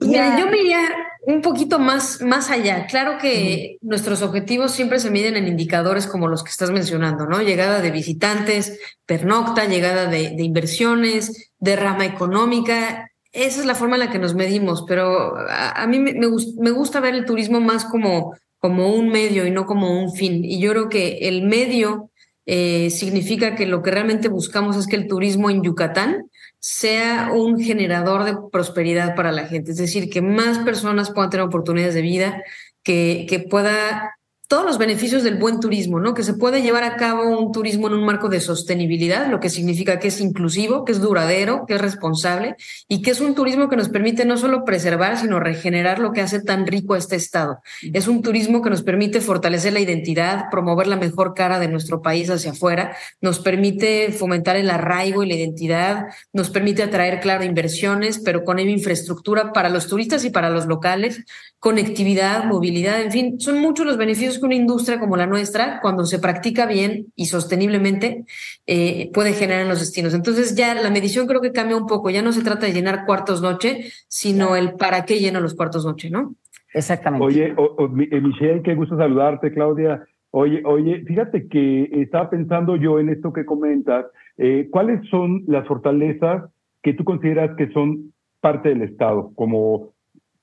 [0.00, 0.82] Mira, yo me iría
[1.26, 2.86] un poquito más, más allá.
[2.86, 7.42] Claro que nuestros objetivos siempre se miden en indicadores como los que estás mencionando, ¿no?
[7.42, 13.10] Llegada de visitantes, pernocta, llegada de, inversiones, derrama económica.
[13.32, 17.00] Esa es la forma en la que nos medimos, pero a, mí me, me, gusta
[17.00, 20.44] ver el turismo más como, como un medio y no como un fin.
[20.44, 22.10] Y yo creo que el medio
[22.50, 27.60] eh, significa que lo que realmente buscamos es que el turismo en Yucatán sea un
[27.60, 32.00] generador de prosperidad para la gente, es decir, que más personas puedan tener oportunidades de
[32.00, 32.42] vida,
[32.82, 34.17] que, que pueda
[34.48, 36.14] todos los beneficios del buen turismo, ¿no?
[36.14, 39.50] Que se puede llevar a cabo un turismo en un marco de sostenibilidad, lo que
[39.50, 42.56] significa que es inclusivo, que es duradero, que es responsable
[42.88, 46.22] y que es un turismo que nos permite no solo preservar, sino regenerar lo que
[46.22, 47.60] hace tan rico a este estado.
[47.92, 52.00] Es un turismo que nos permite fortalecer la identidad, promover la mejor cara de nuestro
[52.00, 57.44] país hacia afuera, nos permite fomentar el arraigo y la identidad, nos permite atraer, claro,
[57.44, 61.24] inversiones, pero con infraestructura para los turistas y para los locales,
[61.60, 66.04] conectividad, movilidad, en fin, son muchos los beneficios que una industria como la nuestra, cuando
[66.04, 68.24] se practica bien y sosteniblemente,
[68.66, 70.14] eh, puede generar en los destinos.
[70.14, 73.06] Entonces ya la medición creo que cambia un poco, ya no se trata de llenar
[73.06, 76.34] cuartos noche, sino el para qué lleno los cuartos noche, ¿no?
[76.72, 77.26] Exactamente.
[77.26, 80.04] Oye, eh, Michelle, qué gusto saludarte, Claudia.
[80.30, 84.06] Oye, oye, fíjate que estaba pensando yo en esto que comentas.
[84.36, 86.44] Eh, ¿Cuáles son las fortalezas
[86.82, 89.32] que tú consideras que son parte del Estado?
[89.34, 89.94] Como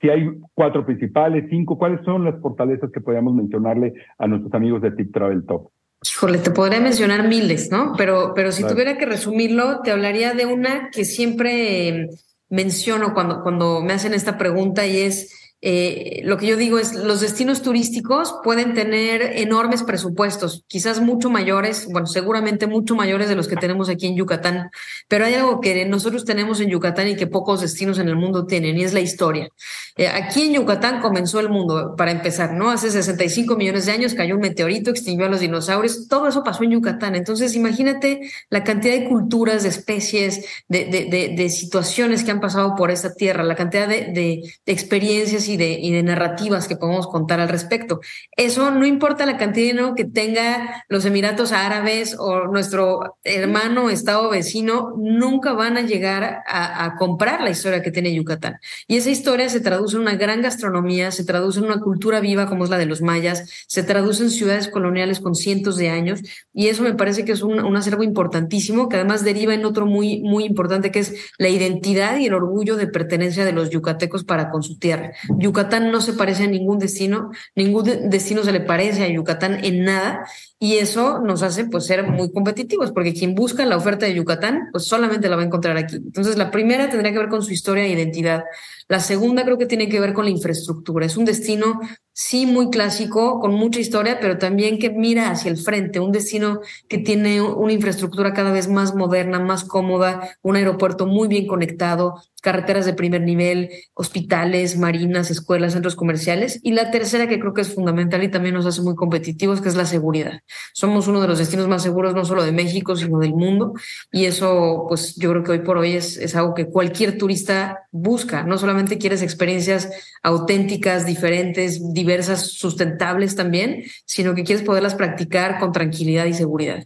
[0.05, 4.81] si hay cuatro principales, cinco, ¿cuáles son las fortalezas que podríamos mencionarle a nuestros amigos
[4.81, 5.71] de Tip Travel Top?
[6.05, 7.93] Híjole, te podría mencionar miles, ¿no?
[7.97, 12.09] Pero, pero si tuviera que resumirlo, te hablaría de una que siempre
[12.49, 16.93] menciono cuando, cuando me hacen esta pregunta y es eh, lo que yo digo es,
[16.93, 23.35] los destinos turísticos pueden tener enormes presupuestos, quizás mucho mayores, bueno, seguramente mucho mayores de
[23.35, 24.69] los que tenemos aquí en Yucatán,
[25.07, 28.45] pero hay algo que nosotros tenemos en Yucatán y que pocos destinos en el mundo
[28.45, 29.49] tienen, y es la historia.
[29.97, 32.69] Eh, aquí en Yucatán comenzó el mundo, para empezar, ¿no?
[32.69, 36.63] Hace 65 millones de años cayó un meteorito, extinguió a los dinosaurios, todo eso pasó
[36.63, 37.15] en Yucatán.
[37.15, 42.75] Entonces, imagínate la cantidad de culturas, de especies, de, de, de, situaciones que han pasado
[42.75, 47.49] por esta tierra, la cantidad de, experiencias y y de, narrativas que podemos contar al
[47.49, 47.99] respecto.
[48.35, 53.89] Eso no importa la cantidad de dinero que tenga los Emiratos Árabes o nuestro hermano
[53.89, 58.57] estado vecino, nunca van a llegar a, comprar la historia que tiene Yucatán.
[58.87, 62.47] Y esa historia se traduce en una gran gastronomía, se traduce en una cultura viva
[62.47, 66.21] como es la de los mayas, se traduce en ciudades coloniales con cientos de años
[66.53, 69.85] y eso me parece que es un, un acervo importantísimo que además deriva en otro
[69.85, 74.23] muy, muy importante que es la identidad y el orgullo de pertenencia de los yucatecos
[74.23, 75.13] para con su tierra.
[75.45, 79.83] Yucatán no se parece a ningún destino, ningún destino se le parece a Yucatán en
[79.83, 80.25] nada
[80.57, 84.69] y eso nos hace pues ser muy competitivos porque quien busca la oferta de Yucatán
[84.71, 85.97] pues solamente la va a encontrar aquí.
[85.97, 88.43] Entonces la primera tendría que ver con su historia e identidad.
[88.87, 91.05] La segunda creo que tiene que ver con la infraestructura.
[91.05, 91.79] Es un destino
[92.15, 96.61] sí muy clásico, con mucha historia, pero también que mira hacia el frente, un destino
[96.87, 102.23] que tiene una infraestructura cada vez más moderna, más cómoda, un aeropuerto muy bien conectado,
[102.41, 106.59] carreteras de primer nivel, hospitales, marinas, escuelas, centros comerciales.
[106.63, 109.67] Y la tercera que creo que es fundamental y también nos hace muy competitivos, que
[109.67, 110.41] es la seguridad.
[110.71, 113.73] Somos uno de los destinos más seguros, no solo de México, sino del mundo.
[114.11, 117.84] Y eso, pues yo creo que hoy por hoy es, es algo que cualquier turista
[117.95, 118.43] busca.
[118.43, 119.89] No solamente quieres experiencias
[120.21, 126.85] auténticas, diferentes, diversas, sustentables también, sino que quieres poderlas practicar con tranquilidad y seguridad.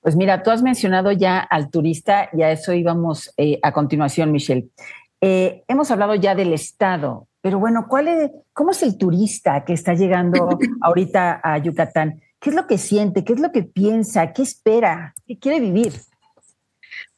[0.00, 4.30] Pues mira, tú has mencionado ya al turista y a eso íbamos eh, a continuación,
[4.30, 4.68] Michelle.
[5.20, 9.72] Eh, hemos hablado ya del Estado, pero bueno, ¿cuál es, ¿cómo es el turista que
[9.72, 12.20] está llegando ahorita a Yucatán?
[12.38, 13.24] ¿Qué es lo que siente?
[13.24, 14.32] ¿Qué es lo que piensa?
[14.32, 15.14] ¿Qué espera?
[15.26, 15.92] ¿Qué quiere vivir?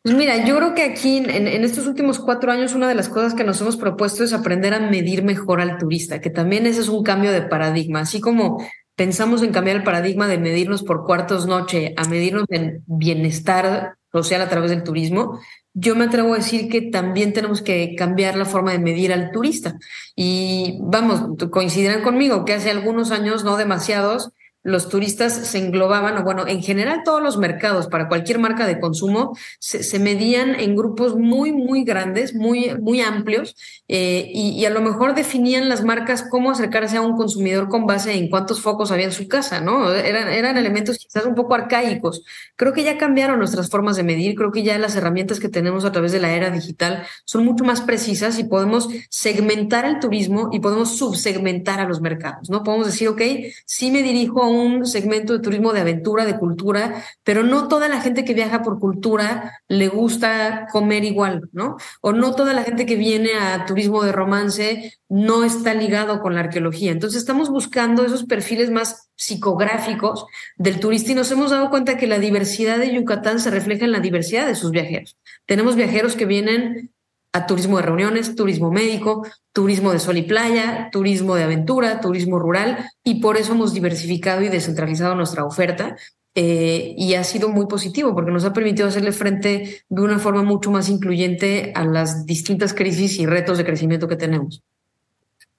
[0.03, 3.11] Pues mira, yo creo que aquí en, en, estos últimos cuatro años una de las
[3.11, 6.81] cosas que nos hemos propuesto es aprender a medir mejor al turista, que también ese
[6.81, 8.01] es un cambio de paradigma.
[8.01, 8.65] Así como
[8.97, 14.41] pensamos en cambiar el paradigma de medirnos por cuartos noche a medirnos en bienestar social
[14.41, 15.39] a través del turismo,
[15.73, 19.31] yo me atrevo a decir que también tenemos que cambiar la forma de medir al
[19.31, 19.79] turista.
[20.17, 26.23] Y vamos, coincidirán conmigo que hace algunos años, no demasiados, los turistas se englobaban, o
[26.23, 31.17] bueno, en general todos los mercados para cualquier marca de consumo se, medían en grupos
[31.17, 33.57] muy, muy grandes, muy, muy amplios,
[33.89, 38.15] eh, y, a lo mejor definían las marcas cómo acercarse a un consumidor con base
[38.15, 39.93] en cuántos focos había en su casa, ¿no?
[39.93, 42.23] Eran, eran elementos quizás un poco arcaicos.
[42.57, 45.85] Creo que ya cambiaron nuestras formas de medir, creo que ya las herramientas que tenemos
[45.85, 50.51] a través de la era digital son mucho más precisas y podemos segmentar el turismo
[50.53, 52.63] y podemos subsegmentar a los mercados, ¿no?
[52.63, 53.23] Podemos decir, ok,
[53.65, 57.89] sí me dirijo a un segmento de turismo de aventura, de cultura, pero no toda
[57.89, 61.77] la gente que viaja por cultura le gusta comer igual, ¿no?
[62.01, 66.35] O no toda la gente que viene a turismo de romance no está ligado con
[66.35, 66.93] la arqueología.
[66.93, 70.25] Entonces estamos buscando esos perfiles más psicográficos
[70.57, 73.93] del turista y nos hemos dado cuenta que la diversidad de Yucatán se refleja en
[73.93, 75.17] la diversidad de sus viajeros.
[75.47, 76.93] Tenemos viajeros que vienen
[77.33, 82.39] a turismo de reuniones, turismo médico, turismo de sol y playa, turismo de aventura, turismo
[82.39, 85.97] rural, y por eso hemos diversificado y descentralizado nuestra oferta.
[86.37, 90.45] Eh, y ha sido muy positivo porque nos ha permitido hacerle frente de una forma
[90.45, 94.63] mucho más incluyente a las distintas crisis y retos de crecimiento que tenemos.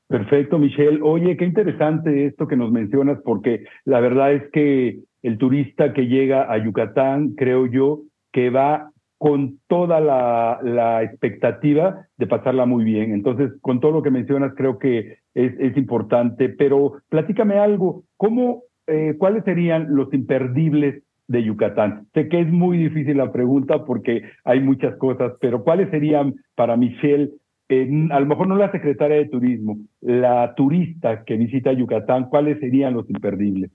[0.07, 0.99] Perfecto, Michelle.
[1.03, 6.07] Oye, qué interesante esto que nos mencionas, porque la verdad es que el turista que
[6.07, 8.90] llega a Yucatán, creo yo, que va
[9.21, 13.13] con toda la, expectativa de pasarla muy bien.
[13.13, 19.13] Entonces, con todo lo que mencionas, creo que es, importante, pero platícame algo, ¿cómo, eh,
[19.19, 22.07] ¿cuáles serían los imperdibles de Yucatán?
[22.15, 26.75] Sé que es muy difícil la pregunta porque hay muchas cosas, pero ¿cuáles serían para
[26.75, 27.29] Michelle,
[28.09, 32.95] a lo mejor no la secretaria de turismo, la turista que visita Yucatán, cuáles serían
[32.95, 33.69] los imperdibles?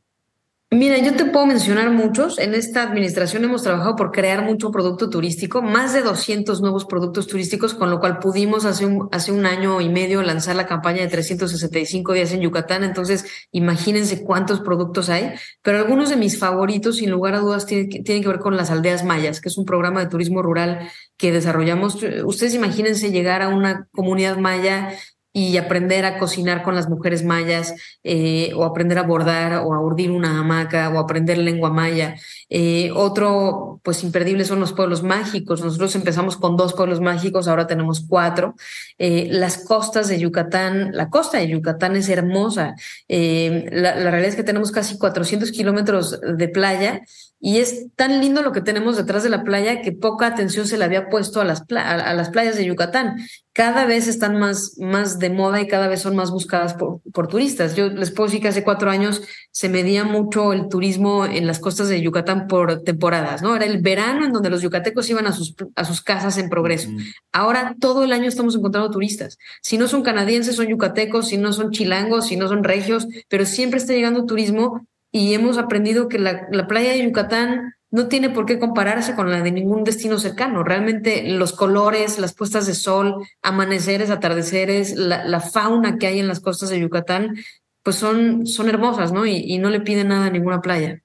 [0.72, 2.40] Mira, yo te puedo mencionar muchos.
[2.40, 7.29] En esta administración hemos trabajado por crear mucho producto turístico, más de 200 nuevos productos
[7.29, 11.02] turísticos, con lo cual pudimos hace un, hace un año y medio lanzar la campaña
[11.02, 12.83] de 365 días en Yucatán.
[12.83, 15.35] Entonces, imagínense cuántos productos hay.
[15.62, 18.72] Pero algunos de mis favoritos, sin lugar a dudas, tienen, tienen que ver con las
[18.72, 21.96] aldeas mayas, que es un programa de turismo rural que desarrollamos.
[22.24, 24.90] Ustedes imagínense llegar a una comunidad maya
[25.37, 29.81] y aprender a cocinar con las mujeres mayas, eh, o aprender a bordar, o a
[29.83, 32.16] urdir una hamaca, o aprender lengua maya.
[32.49, 35.62] Eh, otro, pues imperdible son los pueblos mágicos.
[35.62, 38.55] Nosotros empezamos con dos pueblos mágicos, ahora tenemos cuatro.
[38.96, 42.75] Eh, las costas de Yucatán, la costa de Yucatán es hermosa.
[43.07, 47.03] La, la, realidad es que tenemos casi 400 kilómetros de playa
[47.38, 50.79] y es tan lindo lo que tenemos detrás de la playa que poca atención se
[50.79, 53.16] le había puesto a las, a las playas de Yucatán.
[53.53, 57.29] Cada vez están más, más de moda y cada vez son más buscadas por, por
[57.29, 57.77] turistas.
[57.77, 61.59] Yo les puedo decir que hace cuatro años se medía mucho el turismo en las
[61.59, 63.55] costas de Yucatán por temporadas, ¿no?
[63.55, 66.88] Era el verano en donde los yucatecos iban a sus, a sus casas en progreso.
[67.33, 69.38] Ahora todo el año estamos encontrando turistas.
[69.61, 73.44] Si no son canadienses, son yucatecos, si no son chilangos, si no son regios, pero
[73.44, 78.44] siempre está llegando turismo y hemos aprendido que la, playa de Yucatán no tiene por
[78.44, 80.62] qué compararse con la de ningún destino cercano.
[80.62, 86.40] Realmente los colores, las puestas de sol, amaneceres, atardeceres, la, fauna que hay en las
[86.40, 87.35] costas de Yucatán,
[87.83, 89.24] pues son, son hermosas, ¿no?
[89.24, 91.00] Y, no le piden nada a ninguna playa.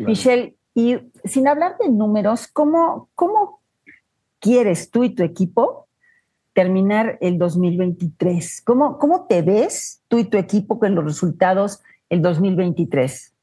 [0.00, 3.60] Michelle, y sin hablar de números, ¿cómo, ¿cómo
[4.40, 5.86] quieres tú y tu equipo
[6.54, 8.62] terminar el 2023?
[8.62, 11.80] ¿Cómo, ¿Cómo te ves tú y tu equipo con los resultados
[12.14, 13.34] el 2023?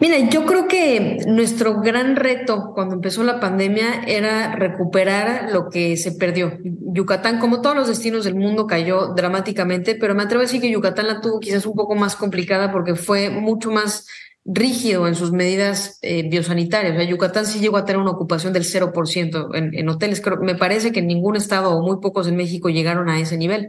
[0.00, 5.96] Mira, yo creo que nuestro gran reto cuando empezó la pandemia era recuperar lo que
[5.96, 6.56] se perdió.
[6.62, 10.70] Yucatán, como todos los destinos del mundo, cayó dramáticamente, pero me atrevo a decir que
[10.70, 14.06] Yucatán la tuvo quizás un poco más complicada porque fue mucho más
[14.44, 16.92] rígido en sus medidas eh, biosanitarias.
[16.92, 20.22] O sea, Yucatán sí llegó a tener una ocupación del 0% en, en hoteles.
[20.42, 23.68] me parece que en ningún estado o muy pocos en México llegaron a ese nivel.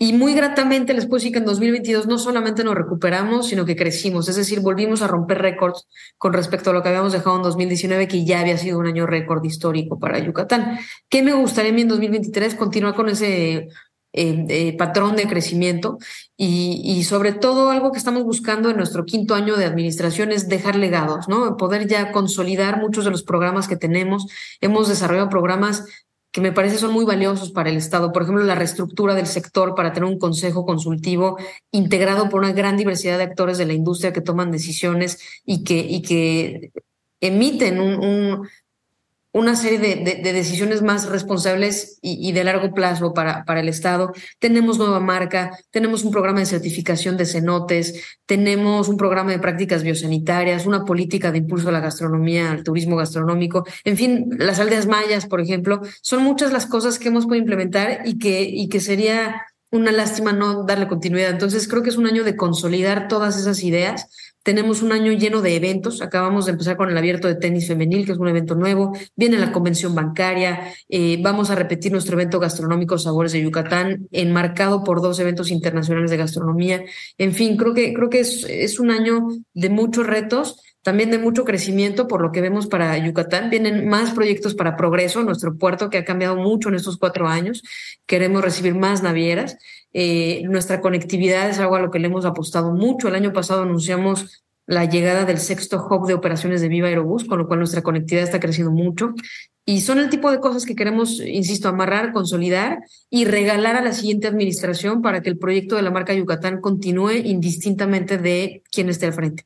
[0.00, 3.74] Y muy gratamente les puedo decir que en 2022 no solamente nos recuperamos, sino que
[3.74, 7.42] crecimos, es decir, volvimos a romper récords con respecto a lo que habíamos dejado en
[7.42, 10.78] 2019, que ya había sido un año récord histórico para Yucatán.
[11.08, 12.54] ¿Qué me gustaría a mí en 2023?
[12.54, 13.68] Continuar con ese
[14.14, 15.98] eh, eh, patrón de crecimiento
[16.36, 20.48] y, y, sobre todo algo que estamos buscando en nuestro quinto año de administración es
[20.48, 21.56] dejar legados, ¿no?
[21.56, 24.26] Poder ya consolidar muchos de los programas que tenemos.
[24.60, 25.84] Hemos desarrollado programas
[26.30, 28.12] que me parece son muy valiosos para el Estado.
[28.12, 31.38] Por ejemplo, la reestructura del sector para tener un consejo consultivo
[31.70, 35.78] integrado por una gran diversidad de actores de la industria que toman decisiones y que,
[35.78, 36.70] y que
[37.20, 38.48] emiten un,
[39.32, 44.12] una serie de, decisiones más responsables y, de largo plazo para, para, el Estado.
[44.38, 49.82] Tenemos nueva marca, tenemos un programa de certificación de cenotes, tenemos un programa de prácticas
[49.82, 54.86] biosanitarias, una política de impulso a la gastronomía, al turismo gastronómico, en fin, las aldeas
[54.86, 55.80] mayas, por ejemplo.
[56.00, 60.32] Son muchas las cosas que hemos podido implementar y que, y que sería una lástima
[60.32, 61.30] no darle continuidad.
[61.30, 64.06] Entonces, creo que es un año de consolidar todas esas ideas
[64.48, 66.00] tenemos un año lleno de eventos.
[66.00, 68.96] Acabamos de empezar con el abierto de tenis femenil, que es un evento nuevo.
[69.14, 70.72] Viene la convención bancaria.
[70.88, 76.10] Eh, vamos a repetir nuestro evento gastronómico Sabores de Yucatán, enmarcado por dos eventos internacionales
[76.10, 76.82] de gastronomía.
[77.18, 81.18] En fin, creo que, creo que es, es un año de muchos retos también de
[81.18, 83.50] mucho crecimiento por lo que vemos para Yucatán.
[83.50, 87.62] Vienen más proyectos para Progreso, nuestro puerto que ha cambiado mucho en estos cuatro años.
[88.06, 89.58] Queremos recibir más navieras.
[89.92, 93.08] Eh, nuestra conectividad es algo a lo que le hemos apostado mucho.
[93.08, 97.38] El año pasado anunciamos la llegada del sexto hub de operaciones de Viva Aerobús, con
[97.38, 99.14] lo cual nuestra conectividad está creciendo mucho.
[99.64, 102.78] Y son el tipo de cosas que queremos, insisto, amarrar, consolidar
[103.10, 107.12] y regalar a la siguiente administración para que el proyecto de la marca Yucatán continúe
[107.24, 109.44] indistintamente de quién esté al frente.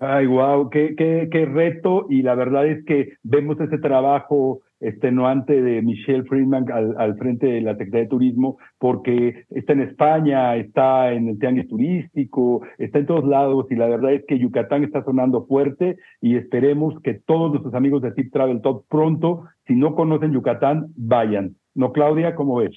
[0.00, 2.06] Ay, wow, qué, qué, qué reto.
[2.10, 7.60] Y la verdad es que vemos ese trabajo extenuante de Michelle Friedman al, frente de
[7.60, 13.06] la Secretaría de Turismo, porque está en España, está en el Tianguis Turístico, está en
[13.06, 17.50] todos lados, y la verdad es que Yucatán está sonando fuerte y esperemos que todos
[17.50, 21.56] nuestros amigos de Tip Travel Top pronto, si no conocen Yucatán, vayan.
[21.74, 22.34] ¿No, Claudia?
[22.34, 22.76] ¿Cómo ves?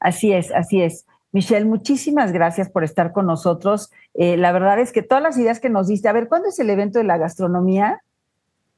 [0.00, 1.06] Así es, así es.
[1.32, 3.92] Michelle, muchísimas gracias por estar con nosotros.
[4.14, 6.58] Eh, la verdad es que todas las ideas que nos diste, a ver, ¿cuándo es
[6.58, 8.00] el evento de la gastronomía?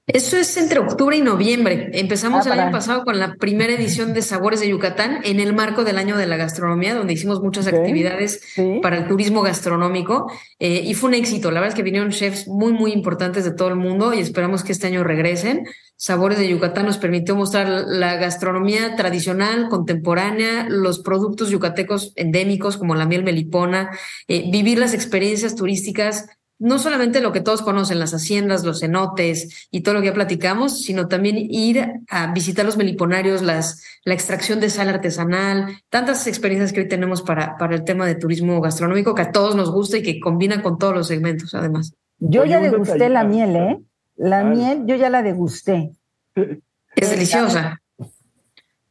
[0.09, 1.91] Eso es entre octubre y noviembre.
[1.93, 5.53] Empezamos ah, el año pasado con la primera edición de Sabores de Yucatán en el
[5.53, 8.41] marco del año de la gastronomía, donde hicimos muchas actividades
[8.81, 11.51] para el turismo gastronómico eh, y fue un éxito.
[11.51, 14.65] La verdad es que vinieron chefs muy, muy importantes de todo el mundo y esperamos
[14.65, 15.67] que este año regresen.
[15.97, 22.95] Sabores de Yucatán nos permitió mostrar la gastronomía tradicional, contemporánea, los productos yucatecos endémicos como
[22.95, 23.91] la miel melipona,
[24.27, 26.29] eh, vivir las experiencias turísticas
[26.59, 30.15] no solamente lo que todos conocen, las haciendas, los cenotes y todo lo que ya
[30.15, 36.27] platicamos, sino también ir a visitar los meliponarios, las, la extracción de sal artesanal, tantas
[36.27, 39.71] experiencias que hoy tenemos para, para el tema de turismo gastronómico que a todos nos
[39.71, 41.95] gusta y que combina con todos los segmentos, además.
[42.19, 43.79] Yo ya degusté la miel, ¿eh?
[44.17, 45.93] La miel, yo ya la degusté.
[46.35, 47.81] Es deliciosa.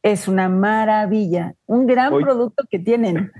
[0.02, 3.30] Es una maravilla, un gran producto que tienen.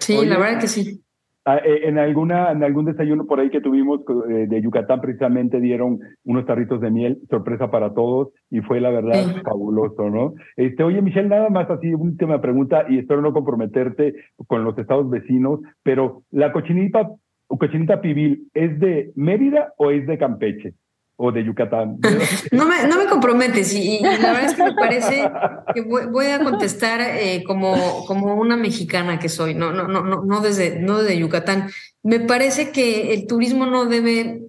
[0.00, 1.04] Sí, la verdad que sí.
[1.50, 5.62] Ah, eh, en, alguna, en algún desayuno por ahí que tuvimos eh, de Yucatán, precisamente
[5.62, 10.34] dieron unos tarritos de miel, sorpresa para todos, y fue la verdad fabuloso, ¿no?
[10.56, 14.14] Este, oye, Michelle, nada más así, última pregunta, y espero no comprometerte
[14.46, 17.08] con los estados vecinos, pero la cochinita,
[17.46, 20.74] cochinita pibil, ¿es de Mérida o es de Campeche?
[21.20, 21.98] O de Yucatán.
[22.52, 25.30] No me, no me comprometes y, la verdad es que me parece
[25.74, 30.24] que voy, a contestar eh, como, como una mexicana que soy, no, no, no, no,
[30.24, 31.70] no desde, no desde Yucatán.
[32.02, 34.42] Me parece que el turismo no debe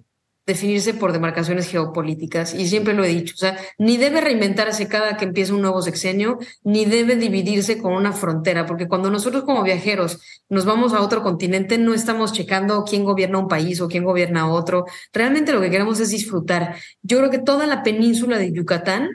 [0.50, 5.16] definirse por demarcaciones geopolíticas, y siempre lo he dicho, o sea, ni debe reinventarse cada
[5.16, 9.62] que empiece un nuevo sexenio, ni debe dividirse con una frontera, porque cuando nosotros como
[9.62, 14.04] viajeros nos vamos a otro continente, no estamos checando quién gobierna un país o quién
[14.04, 16.76] gobierna otro, realmente lo que queremos es disfrutar.
[17.02, 19.10] Yo creo que toda la península de Yucatán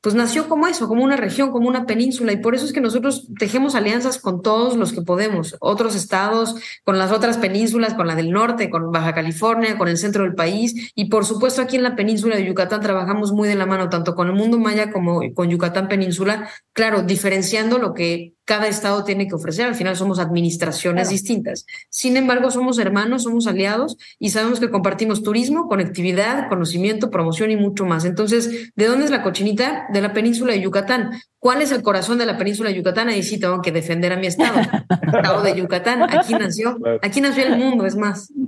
[0.00, 2.80] pues nació como eso, como una región, como una península, y por eso es que
[2.80, 8.06] nosotros tejemos alianzas con todos los que podemos, otros estados, con las otras penínsulas, con
[8.06, 11.76] la del norte, con Baja California, con el centro del país, y por supuesto aquí
[11.76, 14.90] en la península de Yucatán trabajamos muy de la mano, tanto con el mundo maya
[14.92, 19.66] como con Yucatán Península, claro, diferenciando lo que cada estado tiene que ofrecer.
[19.66, 21.66] Al final somos administraciones distintas.
[21.90, 27.56] Sin embargo, somos hermanos, somos aliados y sabemos que compartimos turismo, conectividad, conocimiento, promoción y
[27.56, 28.06] mucho más.
[28.06, 29.86] Entonces, ¿de dónde es la cochinita?
[29.92, 31.10] De la península de Yucatán.
[31.38, 33.10] ¿Cuál es el corazón de la península de Yucatán?
[33.10, 34.58] Ahí sí tengo que defender a mi estado.
[34.60, 36.04] estado de Yucatán.
[36.04, 38.32] Aquí nació, aquí nació el mundo, es más.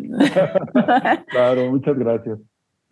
[1.28, 2.38] Claro, muchas gracias.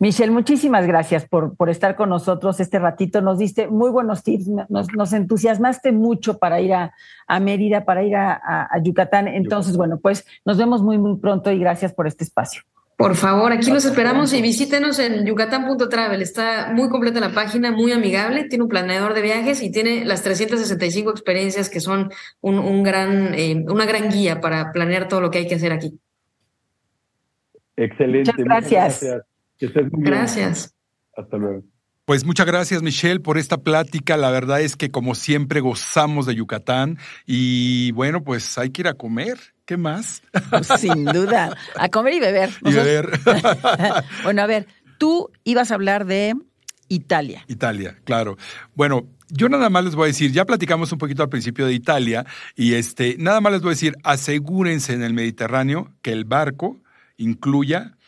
[0.01, 3.19] Michelle, muchísimas gracias por, por, estar con nosotros este ratito.
[3.21, 6.93] Nos diste muy buenos tips, nos, entusiasmaste mucho para ir a,
[7.41, 9.27] Mérida, para ir a, Yucatán.
[9.27, 12.61] Entonces, bueno, pues nos vemos muy, muy pronto y gracias por este espacio.
[12.95, 16.21] Por favor, aquí los esperamos y visítenos en yucatán.travel.
[16.21, 20.21] Está muy completa la página, muy amigable, tiene un planeador de viajes y tiene las
[20.23, 25.39] 365 experiencias que son un, gran, eh, una gran guía para planear todo lo que
[25.39, 25.99] hay que hacer aquí.
[27.75, 28.31] Excelente.
[28.31, 29.01] Muchas gracias.
[29.01, 29.28] Gracias.
[31.15, 31.63] Hasta luego.
[32.09, 34.17] Pues muchas gracias Michelle por esta plática.
[34.17, 36.97] La verdad es que como siempre gozamos de Yucatán
[37.27, 39.37] y bueno, pues hay que ir a comer.
[39.65, 40.23] ¿Qué más?
[40.49, 42.49] Pues, sin duda, a comer y beber.
[42.65, 43.11] Y beber.
[44.23, 44.65] bueno, a ver,
[44.97, 46.33] tú ibas a hablar de
[46.87, 47.45] Italia.
[47.47, 48.37] Italia, claro.
[48.73, 51.73] Bueno, yo nada más les voy a decir, ya platicamos un poquito al principio de
[51.73, 56.25] Italia y este, nada más les voy a decir, asegúrense en el Mediterráneo que el
[56.25, 56.77] barco
[57.17, 57.98] incluya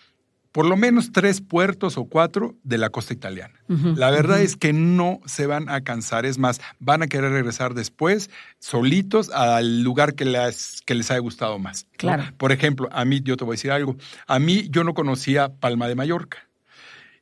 [0.51, 3.53] por lo menos tres puertos o cuatro de la costa italiana.
[3.67, 7.73] la verdad es que no se van a cansar, es más, van a querer regresar
[7.73, 8.29] después
[8.59, 11.87] solitos al lugar que les, que les haya gustado más.
[11.97, 12.23] Claro.
[12.37, 13.95] Por ejemplo, a mí, yo te voy a decir algo,
[14.27, 16.49] a mí yo no conocía Palma de Mallorca.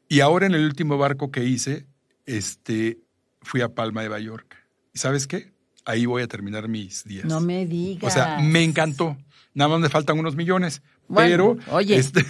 [0.07, 1.85] Y ahora en el último barco que hice,
[2.25, 2.97] este,
[3.41, 4.57] fui a Palma de Mallorca.
[4.91, 5.51] ¿Y sabes qué?
[5.85, 7.25] Ahí voy a terminar mis días.
[7.25, 8.11] No me digas.
[8.11, 9.17] O sea, me encantó.
[9.53, 10.81] Nada más me faltan unos millones,
[11.13, 11.57] pero,
[11.97, 12.23] Este,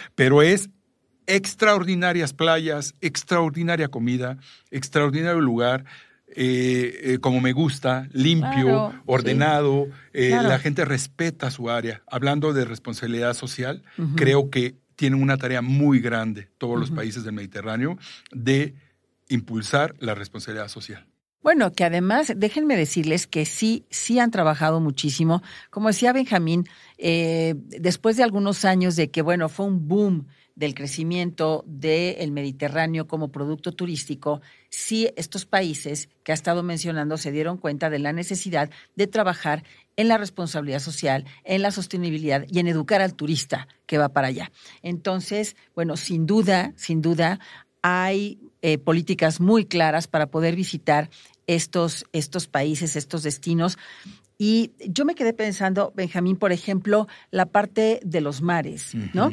[0.14, 0.70] pero es
[1.26, 4.38] extraordinarias playas, extraordinaria comida,
[4.70, 5.84] extraordinario lugar.
[6.38, 12.02] Eh, eh, como me gusta, limpio, ordenado, eh, la gente respeta su área.
[12.08, 13.82] Hablando de responsabilidad social,
[14.16, 17.96] creo que tienen una tarea muy grande todos los países del Mediterráneo
[18.32, 18.74] de
[19.28, 21.06] impulsar la responsabilidad social.
[21.46, 25.44] Bueno, que además, déjenme decirles que sí, sí han trabajado muchísimo.
[25.70, 26.66] Como decía Benjamín,
[26.98, 30.26] eh, después de algunos años de que, bueno, fue un boom
[30.56, 34.40] del crecimiento del Mediterráneo como producto turístico,
[34.70, 39.62] sí estos países que ha estado mencionando se dieron cuenta de la necesidad de trabajar
[39.94, 44.26] en la responsabilidad social, en la sostenibilidad y en educar al turista que va para
[44.26, 44.50] allá.
[44.82, 47.38] Entonces, bueno, sin duda, sin duda,
[47.82, 51.10] hay eh, políticas muy claras para poder visitar
[51.46, 53.78] estos, estos países, estos destinos.
[54.38, 59.30] Y yo me quedé pensando, Benjamín, por ejemplo, la parte de los mares, ¿no?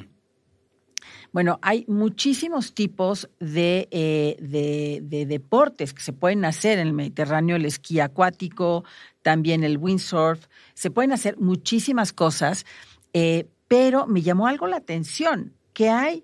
[1.34, 7.56] Bueno, hay muchísimos tipos de, eh, de, deportes que se pueden hacer en el Mediterráneo,
[7.56, 8.86] el esquí acuático,
[9.24, 10.46] también el windsurf,
[10.76, 12.66] se pueden hacer muchísimas cosas,
[13.14, 16.24] eh, pero me llamó algo la atención, que hay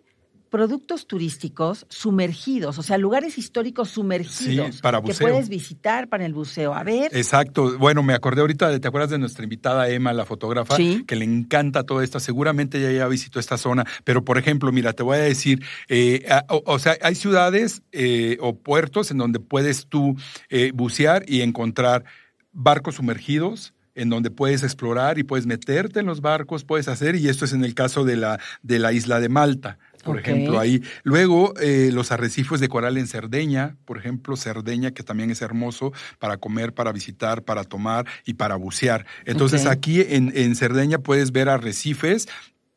[0.50, 6.74] productos turísticos sumergidos, o sea, lugares históricos sumergidos para que puedes visitar para el buceo.
[6.74, 7.16] A ver.
[7.16, 7.78] Exacto.
[7.78, 10.76] Bueno, me acordé ahorita, de, ¿te acuerdas de nuestra invitada Emma, la fotógrafa?
[10.76, 12.20] Que le encanta todo esto.
[12.20, 13.86] Seguramente ella ya visitó esta zona.
[14.04, 18.56] Pero, por ejemplo, mira, te voy a decir, eh, o, sea, hay ciudades eh, o
[18.56, 20.16] puertos en donde puedes tú
[20.50, 22.06] eh, bucear y encontrar
[22.52, 27.28] barcos sumergidos en donde puedes explorar y puedes meterte en los barcos, puedes hacer, y
[27.28, 30.82] esto es en el caso de la, de la isla de Malta por ejemplo, ahí.
[31.04, 35.92] Luego, eh, los arrecifes de coral en Cerdeña, por ejemplo, Cerdeña, que también es hermoso
[36.20, 39.06] para comer, para visitar, para tomar y para bucear.
[39.26, 42.28] Entonces, aquí en, en Cerdeña puedes ver arrecifes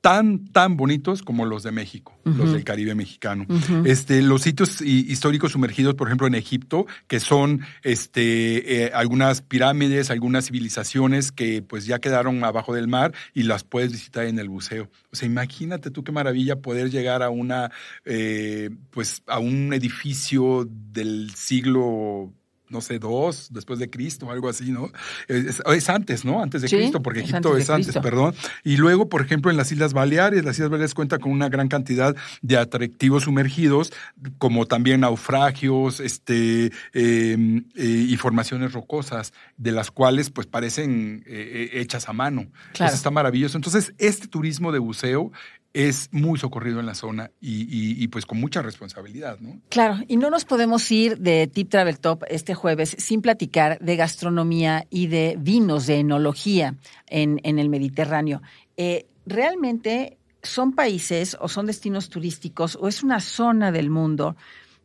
[0.02, 3.46] tan, tan bonitos como los de México, los del Caribe mexicano.
[3.84, 10.10] este, los sitios históricos sumergidos, por ejemplo, en Egipto, que son este, eh, algunas pirámides,
[10.10, 14.48] algunas civilizaciones que pues ya quedaron abajo del mar y las puedes visitar en el
[14.48, 14.90] buceo.
[15.12, 17.70] O sea, imagínate tú qué maravilla poder llegar a una,
[18.04, 22.32] eh, pues, a un edificio del siglo
[22.72, 24.90] no sé, dos después de Cristo, algo así, ¿no?
[25.28, 26.42] Es, antes, ¿no?
[26.42, 28.34] Antes de Cristo, porque Egipto es antes, perdón.
[28.64, 31.68] Y luego, por ejemplo, en las Islas Baleares, las Islas Baleares cuenta con una gran
[31.68, 33.92] cantidad de atractivos sumergidos,
[34.38, 41.70] como también naufragios, este, em, eh, y formaciones rocosas, de las cuales, pues, parecen eh,
[41.72, 42.46] eh, hechas a mano.
[42.72, 42.88] Claro.
[42.88, 43.56] Eso está maravilloso.
[43.58, 45.32] Entonces, este turismo de buceo
[45.74, 49.60] es muy socorrido en la zona y, pues con mucha responsabilidad, ¿no?
[49.68, 53.96] Claro, y no nos podemos ir de Tip Travel Top este jueves sin platicar de
[53.96, 58.42] gastronomía y de vinos, de enología en, el Mediterráneo.
[58.76, 64.36] Eh, realmente son países o son destinos turísticos o es una zona del mundo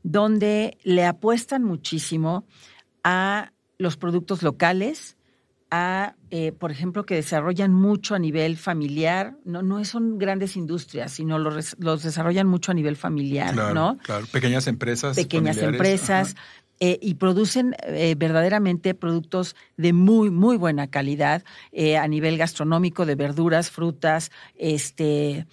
[0.03, 2.45] donde le apuestan muchísimo
[3.03, 5.16] a los productos locales,
[5.69, 11.11] a, eh, por ejemplo, que desarrollan mucho a nivel familiar, no, no son grandes industrias,
[11.11, 13.97] sino los, los desarrollan mucho a nivel familiar, ¿no?
[14.03, 15.15] Claro, pequeñas empresas.
[15.15, 16.35] Pequeñas empresas.
[16.79, 21.43] Eh, y producen eh, verdaderamente productos de muy, muy buena calidad
[21.99, 25.47] a nivel gastronómico, de verduras, frutas, este,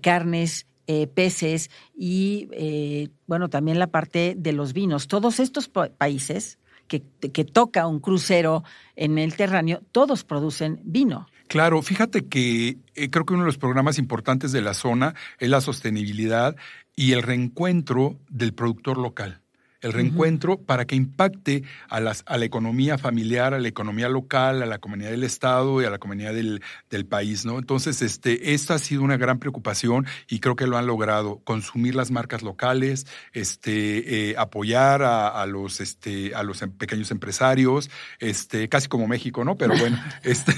[0.00, 0.66] carnes,
[1.14, 5.06] peces y, bueno, también la parte de los vinos.
[5.06, 6.58] Todos estos países
[6.98, 8.64] que, toca un crucero
[8.96, 11.28] en el Terráneo, todos producen vino.
[11.46, 15.48] Claro, fíjate que eh, creo que uno de los programas importantes de la zona es
[15.48, 16.56] la sostenibilidad
[16.96, 19.40] y el reencuentro del productor local
[19.80, 24.62] el reencuentro para que impacte a, las, a la economía familiar, a la economía local,
[24.62, 27.58] a la comunidad del Estado y a la comunidad del, del, país, ¿no?
[27.58, 31.94] Entonces, este, esta ha sido una gran preocupación y creo que lo han logrado, consumir
[31.94, 37.90] las marcas locales, este, eh, apoyar a, a, los, este, a los em, pequeños empresarios,
[38.18, 39.56] este, casi como México, ¿no?
[39.56, 40.52] Pero bueno, este,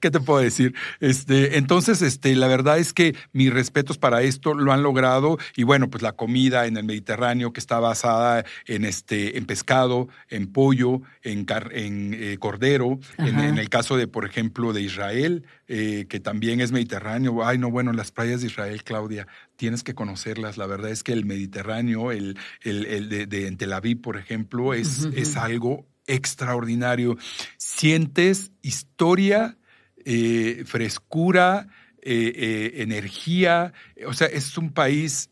[0.00, 0.74] ¿qué te puedo decir?
[0.98, 5.62] Este, entonces, este, la verdad es que mis respetos para esto lo han logrado y
[5.62, 10.52] bueno, pues la comida en el Mediterráneo que está basada en, este, en pescado, en
[10.52, 16.20] pollo, en, en eh, cordero, en, el caso de, por ejemplo, de Israel, eh, que
[16.20, 17.44] también es mediterráneo.
[17.44, 19.26] Ay, no, bueno, las playas de Israel, Claudia,
[19.56, 20.56] tienes que conocerlas.
[20.56, 25.08] La verdad es que el Mediterráneo, el, el, de, en Tel Aviv, por ejemplo, es,
[25.14, 27.16] es algo extraordinario.
[27.56, 29.56] Sientes historia,
[30.04, 31.68] eh, frescura,
[32.02, 33.74] energía.
[34.06, 35.30] O sea, es un país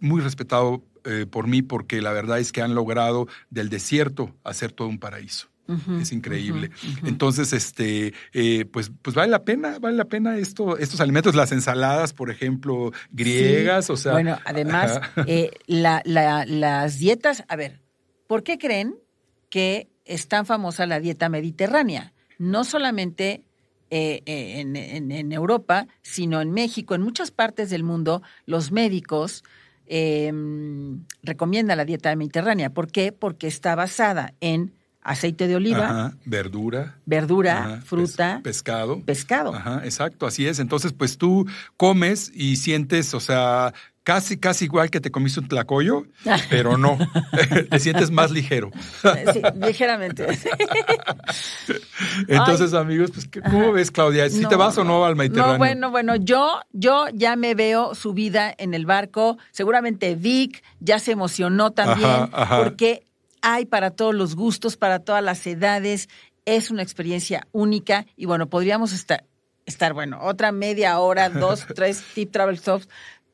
[0.00, 4.72] muy respetado eh, por mí porque la verdad es que han logrado del desierto hacer
[4.72, 5.48] todo un paraíso.
[6.00, 6.70] es increíble.
[7.04, 11.50] Entonces, este, eh, pues, pues vale la pena, vale la pena esto, estos alimentos, las
[11.52, 14.12] ensaladas, por ejemplo, griegas, o sea.
[14.12, 17.80] Bueno, además, eh, las dietas, a ver,
[18.26, 18.96] ¿por qué creen
[19.48, 22.12] que es tan famosa la dieta mediterránea?
[22.38, 23.44] No solamente
[23.90, 29.44] en, en, Europa, sino en México, en muchas partes del mundo, los médicos
[29.86, 32.70] Em, recomienda la dieta mediterránea.
[32.70, 33.12] ¿Por qué?
[33.12, 34.72] Porque está basada en
[35.02, 36.98] aceite de oliva, Ajá, verdura.
[37.06, 39.02] verdura, Ajá, pes- fruta, pescado.
[39.04, 39.54] pescado.
[39.54, 40.60] Ajá, exacto, así es.
[40.60, 43.74] Entonces, pues tú comes y sientes, o sea,
[44.04, 46.04] casi, casi igual que te comiste un tlacoyo,
[46.50, 46.98] pero no,
[47.70, 48.70] te sientes más ligero.
[49.32, 50.26] Sí, ligeramente.
[52.28, 54.28] Entonces, amigos, pues, ¿qué- ¿cómo ves, Claudia?
[54.28, 55.52] ¿Si te vas o no al Mediterráneo?
[55.54, 59.38] No, bueno, bueno, yo, yo ya me veo subida en el barco.
[59.50, 62.64] Seguramente Vic ya se emocionó también, Ajá, ajá.
[62.64, 63.06] porque
[63.40, 66.08] hay para todos los gustos, para todas las edades.
[66.44, 69.24] Es una experiencia única y bueno, podríamos estar,
[69.64, 72.88] estar bueno, otra media hora, dos, tres tip travel stops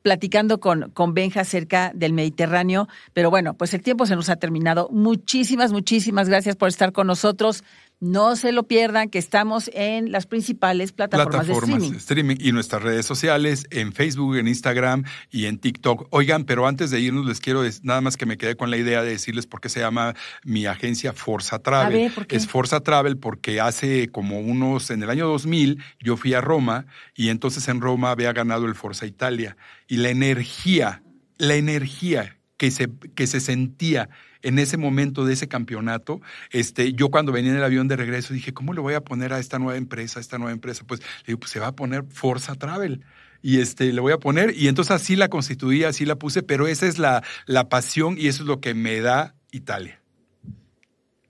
[0.09, 2.89] platicando con, con Benja acerca del Mediterráneo.
[3.13, 4.89] Pero bueno, pues el tiempo se nos ha terminado.
[4.91, 7.63] Muchísimas, muchísimas gracias por estar con nosotros.
[8.01, 12.37] No se lo pierdan, que estamos en las principales plataformas, plataformas de streaming.
[12.39, 16.07] y nuestras redes sociales, en Facebook, en Instagram y en TikTok.
[16.11, 19.03] Oigan, pero antes de irnos les quiero nada más que me quedé con la idea
[19.03, 21.93] de decirles por qué se llama mi agencia Forza Travel.
[21.93, 22.37] Ver, ¿por qué?
[22.37, 26.87] Es Forza Travel porque hace como unos, en el año 2000, yo fui a Roma
[27.17, 29.57] y entonces en Roma había ganado el Forza Italia
[29.89, 31.03] y la energía,
[31.37, 34.09] la energía que se, que se sentía
[34.43, 36.21] en ese momento de ese campeonato,
[36.51, 39.33] este, yo cuando venía en el avión de regreso dije, ¿cómo le voy a poner
[39.33, 40.85] a esta nueva empresa, a esta nueva empresa?
[40.87, 43.05] Pues le digo, pues se va a poner Forza Travel.
[43.41, 46.67] Y este, le voy a poner, y entonces así la constituí, así la puse, pero
[46.67, 50.03] esa es la, la pasión y eso es lo que me da Italia.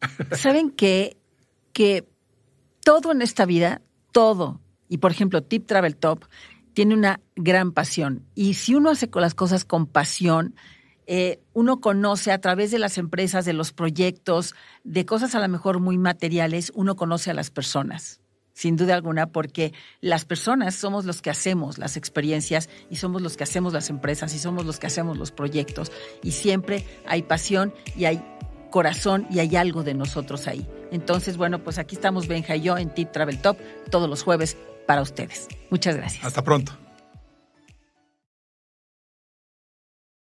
[0.32, 1.18] ¿Saben qué?
[1.72, 2.08] Que
[2.82, 3.82] todo en esta vida,
[4.12, 6.24] todo, y por ejemplo, Tip Travel Top,
[6.72, 8.24] tiene una gran pasión.
[8.34, 10.54] Y si uno hace las cosas con pasión,
[11.10, 14.54] eh, uno conoce a través de las empresas, de los proyectos,
[14.84, 18.20] de cosas a lo mejor muy materiales, uno conoce a las personas.
[18.52, 23.38] Sin duda alguna, porque las personas somos los que hacemos las experiencias y somos los
[23.38, 25.92] que hacemos las empresas y somos los que hacemos los proyectos.
[26.22, 28.22] Y siempre hay pasión y hay
[28.70, 30.68] corazón y hay algo de nosotros ahí.
[30.92, 33.56] Entonces, bueno, pues aquí estamos Benja y yo en Tip Travel Top
[33.90, 35.48] todos los jueves para ustedes.
[35.70, 36.22] Muchas gracias.
[36.24, 36.76] Hasta pronto.